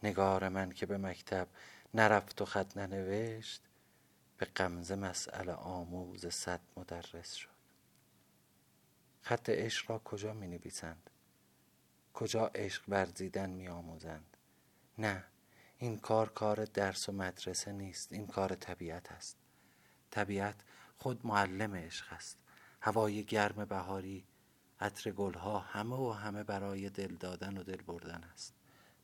نگار 0.04 0.50
من 0.50 0.72
که 0.72 0.86
به 0.86 0.98
مکتب 0.98 1.48
نرفت 1.94 2.42
و 2.42 2.46
خط 2.46 2.78
ننوشت 2.78 3.62
به 4.38 4.46
قمزه 4.46 4.96
مسئله 4.96 5.54
آموز 5.54 6.26
صد 6.26 6.62
مدرس 6.78 7.34
شد. 7.34 7.50
خط 9.22 9.50
عشق 9.50 9.92
را 9.92 10.00
کجا 10.00 10.34
می 10.34 10.48
نویسند؟ 10.48 11.10
کجا 12.14 12.48
عشق 12.48 12.84
ورزیدن 12.88 13.50
می 13.50 13.68
آموزند؟ 13.68 14.37
نه 14.98 15.24
این 15.78 15.98
کار 15.98 16.30
کار 16.30 16.66
درس 16.66 17.10
و 17.10 17.12
مدرسه 17.12 17.72
نیست 17.72 18.14
این 18.14 18.28
کار 18.28 18.56
طبیعت 18.56 19.12
است. 19.12 19.38
طبیعت 20.12 20.56
خود 20.98 21.26
معلم 21.26 21.76
عشق 21.76 22.14
است. 22.14 22.38
هوای 22.82 23.24
گرم 23.24 23.66
بهاری 23.66 24.28
عطر 24.80 25.12
گلها 25.12 25.60
همه 25.60 25.96
و 25.96 26.12
همه 26.12 26.44
برای 26.44 26.90
دل 26.90 27.16
دادن 27.16 27.58
و 27.58 27.64
دل 27.64 27.82
بردن 27.82 28.24
است. 28.24 28.54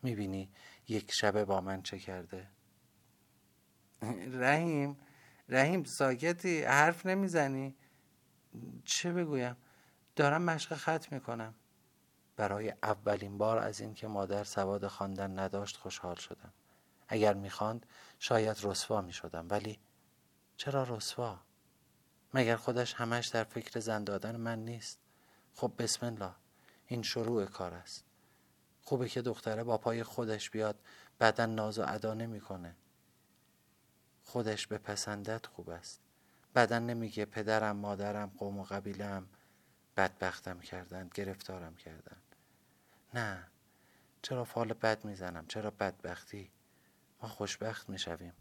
می‌بینی 0.01 0.51
یک 0.87 1.11
شبه 1.11 1.45
با 1.45 1.61
من 1.61 1.81
چه 1.81 1.99
کرده؟ 1.99 2.47
رحیم 4.31 4.97
رحیم 5.49 5.83
ساکتی 5.83 6.63
حرف 6.63 7.05
نمی‌زنی؟ 7.05 7.75
چه 8.85 9.13
بگویم؟ 9.13 9.57
دارم 10.15 10.41
مشق 10.41 10.75
خط 10.75 11.11
می‌کنم. 11.11 11.55
برای 12.35 12.73
اولین 12.83 13.37
بار 13.37 13.57
از 13.57 13.81
اینکه 13.81 14.07
مادر 14.07 14.43
سواد 14.43 14.87
خواندن 14.87 15.39
نداشت 15.39 15.77
خوشحال 15.77 16.15
شدم. 16.15 16.53
اگر 17.07 17.33
می‌خواند 17.33 17.85
شاید 18.19 18.57
رسوا 18.63 19.01
می‌شدم. 19.01 19.47
ولی 19.49 19.79
چرا 20.57 20.83
رسوا؟ 20.83 21.39
مگر 22.33 22.55
خودش 22.55 22.93
همش 22.93 23.27
در 23.27 23.43
فکر 23.43 23.79
زن 23.79 24.03
دادن 24.03 24.35
من 24.35 24.65
نیست؟ 24.65 24.99
خب 25.53 25.71
بسم 25.77 26.05
الله. 26.05 26.31
این 26.87 27.01
شروع 27.01 27.45
کار 27.45 27.73
است. 27.73 28.05
خوبه 28.81 29.09
که 29.09 29.21
دختره 29.21 29.63
با 29.63 29.77
پای 29.77 30.03
خودش 30.03 30.49
بیاد 30.49 30.79
بعدا 31.19 31.45
ناز 31.45 31.79
و 31.79 31.83
ادا 31.87 32.13
نمی‌کنه. 32.13 32.75
خودش 34.23 34.67
به 34.67 34.77
پسندت 34.77 35.45
خوب 35.45 35.69
است. 35.69 36.01
بعدا 36.53 36.79
نمیگه 36.79 37.25
پدرم 37.25 37.75
مادرم 37.75 38.31
قوم 38.37 38.59
و 38.59 38.63
قبیلم 38.63 39.27
بدبختم 39.97 40.59
کردند 40.59 41.11
گرفتارم 41.13 41.75
کردند 41.75 42.35
نه. 43.13 43.47
چرا 44.21 44.43
فال 44.43 44.73
بد 44.73 45.05
می‌زنم؟ 45.05 45.45
چرا 45.47 45.71
بدبختی؟ 45.71 46.51
ما 47.21 47.29
خوشبخت 47.29 47.89
می‌شویم. 47.89 48.33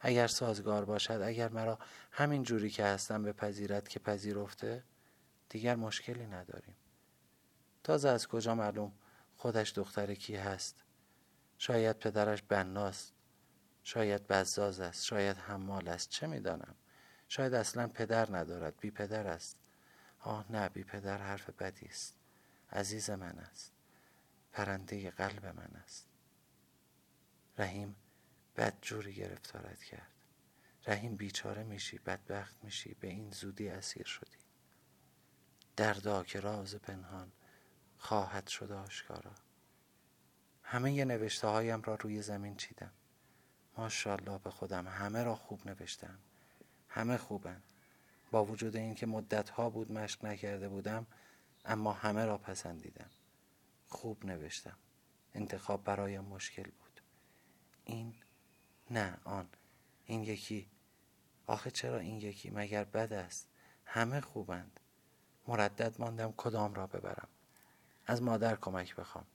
اگر 0.00 0.26
سازگار 0.26 0.84
باشد 0.84 1.20
اگر 1.24 1.48
مرا 1.48 1.78
همین 2.12 2.42
جوری 2.42 2.70
که 2.70 2.84
هستم 2.84 3.22
به 3.22 3.32
پذیرت 3.32 3.88
که 3.88 3.98
پذیرفته 3.98 4.84
دیگر 5.48 5.76
مشکلی 5.76 6.26
نداریم. 6.26 6.76
تازه 7.84 8.08
از 8.08 8.28
کجا 8.28 8.54
معلوم 8.54 8.92
خودش 9.36 9.72
دختر 9.72 10.14
کی 10.14 10.36
هست؟ 10.36 10.84
شاید 11.58 11.98
پدرش 11.98 12.42
بناست. 12.42 13.12
شاید 13.84 14.26
بزاز 14.26 14.80
است. 14.80 15.04
شاید 15.04 15.36
حمال 15.36 15.88
است. 15.88 16.08
چه 16.08 16.26
می‌دانم؟ 16.26 16.74
شاید 17.28 17.54
اصلا 17.54 17.88
پدر 17.88 18.36
ندارد. 18.36 18.74
بی 18.80 18.90
پدر 18.90 19.26
است. 19.26 19.56
آه 20.26 20.44
نه 20.50 20.68
بی 20.68 20.84
پدر 20.84 21.18
حرف 21.18 21.50
بدی 21.50 21.86
است. 21.86 22.14
عزیز 22.72 23.10
من 23.10 23.38
است. 23.38 23.72
پرنده 24.52 25.10
قلب 25.10 25.46
من 25.46 25.82
است. 25.84 26.08
رحیم 27.58 27.96
بد 28.56 28.74
جوری 28.82 29.14
گرفتارت 29.14 29.82
کرد. 29.82 30.12
رحیم 30.86 31.16
بیچاره 31.16 31.64
میشی 31.64 31.98
بدبخت 31.98 32.64
میشی 32.64 32.94
به 32.94 33.08
این 33.08 33.30
زودی 33.30 33.68
اسیر 33.68 34.06
شدی. 34.06 34.38
دردا 35.76 36.24
که 36.24 36.40
راز 36.40 36.74
پنهان 36.74 37.32
خواهد 37.98 38.46
شد 38.46 38.72
آشکارا. 38.72 39.34
همه 40.62 41.04
نوشته 41.04 41.48
هایم 41.48 41.82
را 41.82 41.94
روی 41.94 42.22
زمین 42.22 42.56
چیدم. 42.56 42.92
ماشاءالله 43.78 44.38
به 44.38 44.50
خودم 44.50 44.88
همه 44.88 45.22
را 45.22 45.34
خوب 45.34 45.66
نوشتم. 45.66 46.18
همه 46.88 47.16
خوبن. 47.16 47.62
با 48.36 48.44
وجود 48.44 48.76
اینکه 48.76 49.06
مدت 49.06 49.50
ها 49.50 49.70
بود 49.70 49.92
مشق 49.92 50.24
نکرده 50.24 50.68
بودم 50.68 51.06
اما 51.64 51.92
همه 51.92 52.24
را 52.24 52.38
پسندیدم. 52.38 53.10
خوب 53.88 54.26
نوشتم. 54.26 54.76
انتخاب 55.34 55.84
برایم 55.84 56.24
مشکل 56.24 56.62
بود. 56.62 57.00
این 57.84 58.14
نه 58.90 59.18
آن. 59.24 59.48
این 60.04 60.22
یکی. 60.24 60.70
آخه 61.46 61.70
چرا 61.70 61.98
این 61.98 62.16
یکی؟ 62.16 62.50
مگر 62.50 62.84
بد 62.84 63.12
است؟ 63.12 63.48
همه 63.84 64.20
خوبند. 64.20 64.80
مردد 65.48 65.94
ماندم 65.98 66.34
کدام 66.36 66.74
را 66.74 66.86
ببرم. 66.86 67.28
از 68.06 68.22
مادر 68.22 68.56
کمک 68.56 68.96
بخوام. 68.96 69.26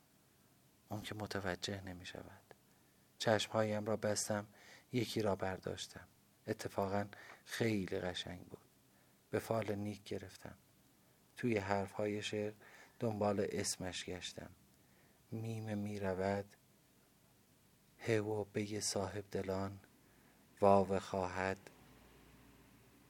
اون 0.90 1.02
که 1.02 1.16
متوجه 1.16 1.82
نمی 1.82 2.06
شود. 2.06 2.54
چشمهایم 3.20 3.86
را 3.86 3.98
بستم 3.98 4.48
یکی 4.94 5.22
را 5.22 5.36
برداشتم. 5.36 6.08
اتفاقا 6.48 7.06
خیلی 7.46 8.00
قشنگ 8.00 8.40
بود. 8.40 8.71
به 9.32 9.40
فال 9.40 9.76
نیک 9.76 10.04
گرفتم. 10.04 10.58
توی 11.38 11.58
حرفهای 11.58 12.22
شعر 12.22 12.54
دنبال 13.00 13.48
اسمش 13.50 14.06
گشتم. 14.06 14.50
میم 15.32 15.78
می 15.78 16.00
رود 16.00 16.46
هو 18.00 18.44
به 18.44 18.80
صاحب 18.80 19.26
دلان 19.32 19.80
واو 20.62 21.00
خواهد 21.00 21.70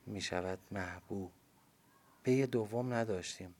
می 0.05 0.21
شود 0.21 0.59
محبوب. 0.71 1.31
پی 2.23 2.45
دوم 2.45 2.93
نداشتیم 2.93 3.55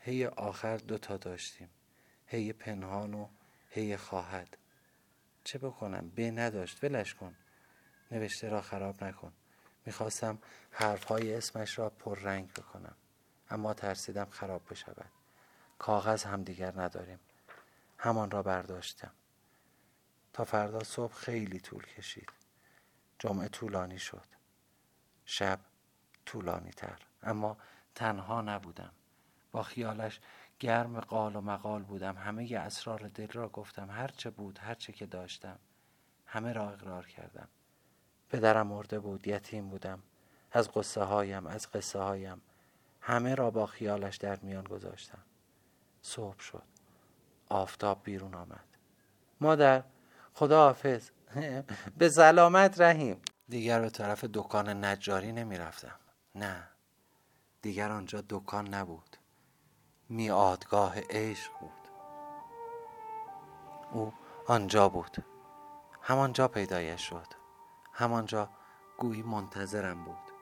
هی 0.00 0.26
آخر 0.26 0.76
دوتا 0.76 1.16
داشتیم 1.16 1.68
هی 2.26 2.52
پنهان 2.52 3.14
و 3.14 3.28
هی 3.70 3.96
خواهد. 3.96 4.56
چه 5.44 5.58
بکنم؟ 5.58 6.08
به 6.14 6.30
نداشت 6.30 6.84
ولش 6.84 7.14
کن. 7.14 7.36
نوشته 8.10 8.48
را 8.48 8.60
خراب 8.60 9.04
نکن. 9.04 9.32
می‌خواستم 9.86 10.38
حرفهای 10.70 11.34
اسمش 11.34 11.78
را 11.78 11.90
پررنگ 11.90 12.52
بکنم. 12.52 12.96
اما 13.50 13.74
ترسیدم 13.74 14.26
خراب 14.30 14.62
بشود. 14.70 15.10
کاغذ 15.78 16.24
هم 16.24 16.42
دیگر 16.42 16.80
نداریم. 16.80 17.20
همان 17.98 18.30
را 18.30 18.42
برداشتم. 18.42 19.10
تا 20.32 20.44
فردا 20.44 20.84
صبح 20.84 21.14
خیلی 21.14 21.60
طول 21.60 21.86
کشید. 21.86 22.28
جمعه 23.18 23.48
طولانی 23.48 23.98
شد. 23.98 24.26
شب 25.24 25.60
طولانی 26.26 26.70
تر. 26.70 26.98
اما 27.22 27.56
تنها 27.94 28.40
نبودم. 28.40 28.92
با 29.52 29.62
خیالش 29.62 30.20
گرم 30.58 31.00
قال 31.00 31.36
و 31.36 31.40
مقال 31.40 31.82
بودم. 31.82 32.16
همه 32.16 32.56
اسرار 32.56 33.08
دل 33.08 33.28
را 33.28 33.48
گفتم. 33.48 33.90
هرچه 33.90 34.30
بود 34.30 34.58
هرچه 34.58 34.92
که 34.92 35.06
داشتم 35.06 35.58
همه 36.26 36.52
را 36.52 36.70
اقرار 36.70 37.06
کردم. 37.06 37.48
پدرم 38.32 38.66
مرده 38.66 39.00
بود 39.00 39.28
یتیم 39.28 39.68
بودم. 39.68 40.02
از 40.52 40.70
قصه 40.70 41.02
هایم 41.02 41.46
از 41.46 41.70
قصه 41.70 41.98
هایم. 41.98 42.42
همه 43.00 43.34
را 43.34 43.50
با 43.50 43.66
خیالش 43.66 44.16
در 44.16 44.38
میان 44.42 44.64
گذاشتم. 44.64 45.22
صبح 46.02 46.40
شد. 46.40 46.62
آفتاب 47.48 48.00
بیرون 48.04 48.34
آمد. 48.34 48.64
مادر 49.40 49.82
خدا 50.34 50.64
حافظ 50.64 51.10
به 51.98 52.08
سلامت 52.08 52.80
رحیم. 52.80 53.20
دیگر 53.48 53.80
به 53.80 53.90
طرف 53.90 54.24
دکان 54.24 54.84
نجاری 54.84 55.32
نمی 55.32 55.58
رفتم 55.58 55.98
نه. 56.34 56.68
دیگر 57.62 57.90
آنجا 57.90 58.24
دکان 58.28 58.74
نبود. 58.74 59.16
میادگاه 60.08 60.94
عشق 61.10 61.52
بود. 61.60 61.88
او 63.92 64.12
آنجا 64.46 64.88
بود. 64.88 65.16
همانجا 66.02 66.48
پیدایش 66.48 67.08
شد. 67.08 67.41
همانجا 67.92 68.48
گویی 68.98 69.22
منتظرم 69.22 70.04
بود 70.04 70.32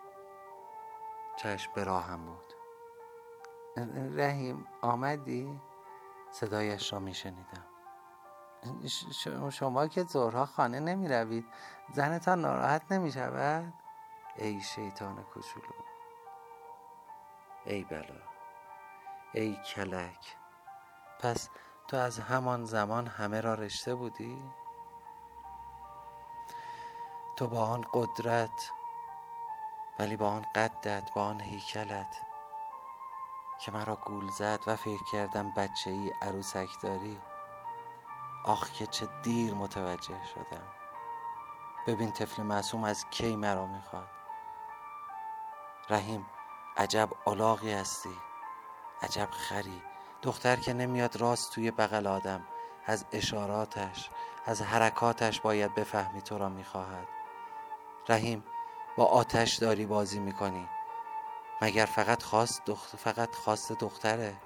چشم 1.37 1.73
به 1.75 1.85
راهم 1.85 2.27
بود 2.27 2.55
رحیم 4.17 4.67
آمدی؟ 4.81 5.61
صدایش 6.31 6.93
را 6.93 6.99
می 6.99 7.15
شنیدم 7.15 7.67
شما 9.51 9.87
که 9.87 10.03
زورها 10.03 10.47
خانه 10.47 10.81
نمی 10.81 11.09
روید 11.09 11.47
زنتان 11.95 12.41
ناراحت 12.41 12.93
نمی 12.93 13.13
شود؟ 13.13 13.73
ای 14.37 14.61
شیطان 14.61 15.23
کوچولو 15.23 15.67
ای 17.65 17.85
بلا 17.85 18.21
ای 19.35 19.57
کلک 19.75 20.37
پس 21.21 21.49
تو 21.89 21.97
از 21.97 22.19
همان 22.19 22.65
زمان 22.65 23.07
همه 23.07 23.41
را 23.41 23.55
رشته 23.55 23.95
بودی؟ 23.95 24.43
تو 27.41 27.47
با 27.47 27.67
آن 27.67 27.85
قدرت 27.93 28.71
ولی 29.99 30.17
با 30.17 30.29
آن 30.29 30.47
قدت 30.55 31.15
با 31.15 31.23
آن 31.23 31.41
هیکلت 31.41 32.17
که 33.61 33.73
مرا 33.73 33.97
گول 33.97 34.31
زد 34.31 34.61
و 34.67 34.77
فکر 34.77 35.05
کردم 35.13 35.51
بچه 35.51 35.91
ای 35.91 36.13
عروسک 36.23 36.69
داری 36.83 37.21
آخ 38.45 38.71
که 38.71 38.87
چه 38.87 39.09
دیر 39.23 39.55
متوجه 39.55 40.25
شدم. 40.35 40.67
ببین 41.87 42.13
طفل 42.13 42.43
معصوم 42.43 42.85
از 42.85 43.07
کی 43.11 43.37
مرا 43.37 43.67
می‌خواد. 43.67 44.09
رحیم 45.91 46.27
عجب 46.77 47.09
علاقی 47.27 47.73
هستی. 47.73 48.17
عجب 49.03 49.29
خری. 49.31 49.83
دختر 50.23 50.57
که 50.57 50.73
نمیاد 50.73 51.17
راست 51.17 51.53
توی 51.53 51.71
بغل 51.71 52.07
آدم. 52.07 52.47
از 52.87 53.05
اشاراتش 53.13 54.11
از 54.47 54.63
حرکاتش 54.63 55.41
باید 55.41 55.75
بفهمی 55.75 56.23
تو 56.23 56.39
را 56.39 56.49
می‌خواهد. 56.49 57.20
رحیم 58.09 58.45
با 58.97 59.05
آتش 59.05 59.55
داری 59.55 59.87
بازی 59.87 60.19
می‌کنی. 60.19 60.69
مگر 61.63 61.85
فقط 61.85 62.23
خواست 62.23 62.65
دخت... 62.65 62.97
فقط 62.97 63.35
خواست 63.35 63.73
دختره؟ 63.73 64.37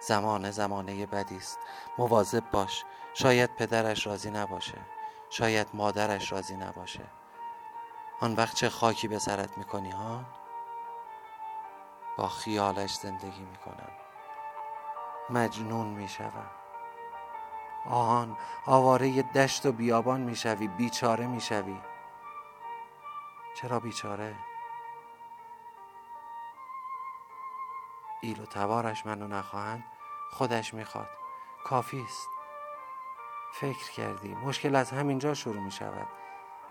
زمانه 0.00 0.50
زمانه 0.50 1.06
بدی 1.06 1.36
است 1.36 1.58
مواظب 1.98 2.50
باش. 2.50 2.84
شاید 3.14 3.56
پدرش 3.56 4.06
راضی 4.06 4.30
نباشه. 4.30 4.78
شاید 5.30 5.68
مادرش 5.74 6.32
راضی 6.32 6.56
نباشه. 6.56 7.04
آن 8.20 8.34
وقت 8.34 8.54
چه 8.54 8.68
خاکی 8.68 9.08
به 9.08 9.18
سرت 9.18 9.58
می‌کنی 9.58 9.90
ها؟ 9.90 10.24
با 12.16 12.28
خیالش 12.28 12.94
زندگی 12.94 13.42
می‌کنم. 13.42 13.90
مجنون 15.30 15.86
می‌شوم. 15.86 16.50
آهان 17.86 18.36
آواره 18.66 19.22
دشت 19.22 19.66
و 19.66 19.72
بیابان 19.72 20.20
می‌شوی 20.20 20.68
بیچاره 20.68 21.26
می‌شوی. 21.26 21.80
چرا 23.62 23.80
بیچاره؟ 23.80 24.36
ایل 28.20 28.40
و 28.40 28.46
تبارش 28.46 29.06
منو 29.06 29.28
نخواهند 29.28 29.84
خودش 30.30 30.74
می‌خواد. 30.74 31.08
کافی 31.64 32.00
است. 32.00 32.28
فکر 33.52 33.90
کردی. 33.90 34.34
مشکل 34.34 34.74
از 34.74 34.90
همینجا 34.90 35.34
شروع 35.34 35.60
می 35.60 35.70
شود 35.70 36.06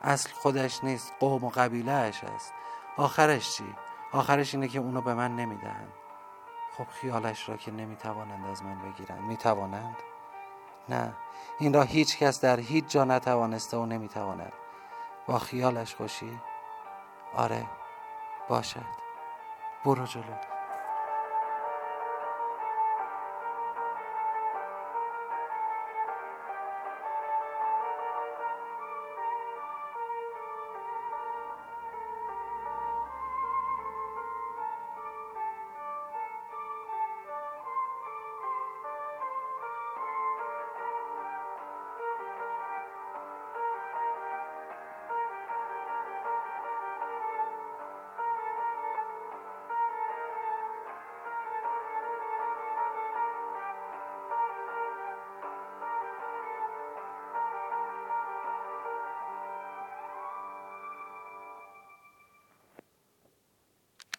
اصل 0.02 0.30
خودش 0.30 0.84
نیست 0.84 1.14
قوم 1.20 1.44
و 1.44 1.50
قبیله 1.50 1.92
اش 1.92 2.24
است. 2.24 2.54
آخرش 2.98 3.56
چی؟ 3.56 3.76
آخرش 4.12 4.54
اینه 4.54 4.68
که 4.68 4.80
اونو 4.80 5.02
به 5.02 5.14
من 5.14 5.36
نمی‌دهند. 5.36 5.94
خب 6.78 6.88
خیالش 6.88 7.50
را 7.50 7.58
که 7.58 7.72
نمی‌توانند 7.72 8.46
از 8.46 8.64
من 8.64 8.82
بگیرند. 8.82 9.22
می‌توانند؟ 9.22 9.98
نه. 10.90 11.14
این 11.60 11.74
را 11.74 11.84
هیچ 11.84 12.18
کس 12.18 12.42
در 12.42 12.60
هیچ 12.60 12.88
جا 12.88 13.04
نتوانسته 13.04 13.78
و 13.78 13.86
نمی‌تواند. 13.86 14.54
با 15.26 15.40
خیالش 15.40 15.96
خوشی؟ 15.96 16.40
آره 17.38 17.66
باشد. 18.50 18.86
برو 19.86 20.06
جلو. 20.06 20.57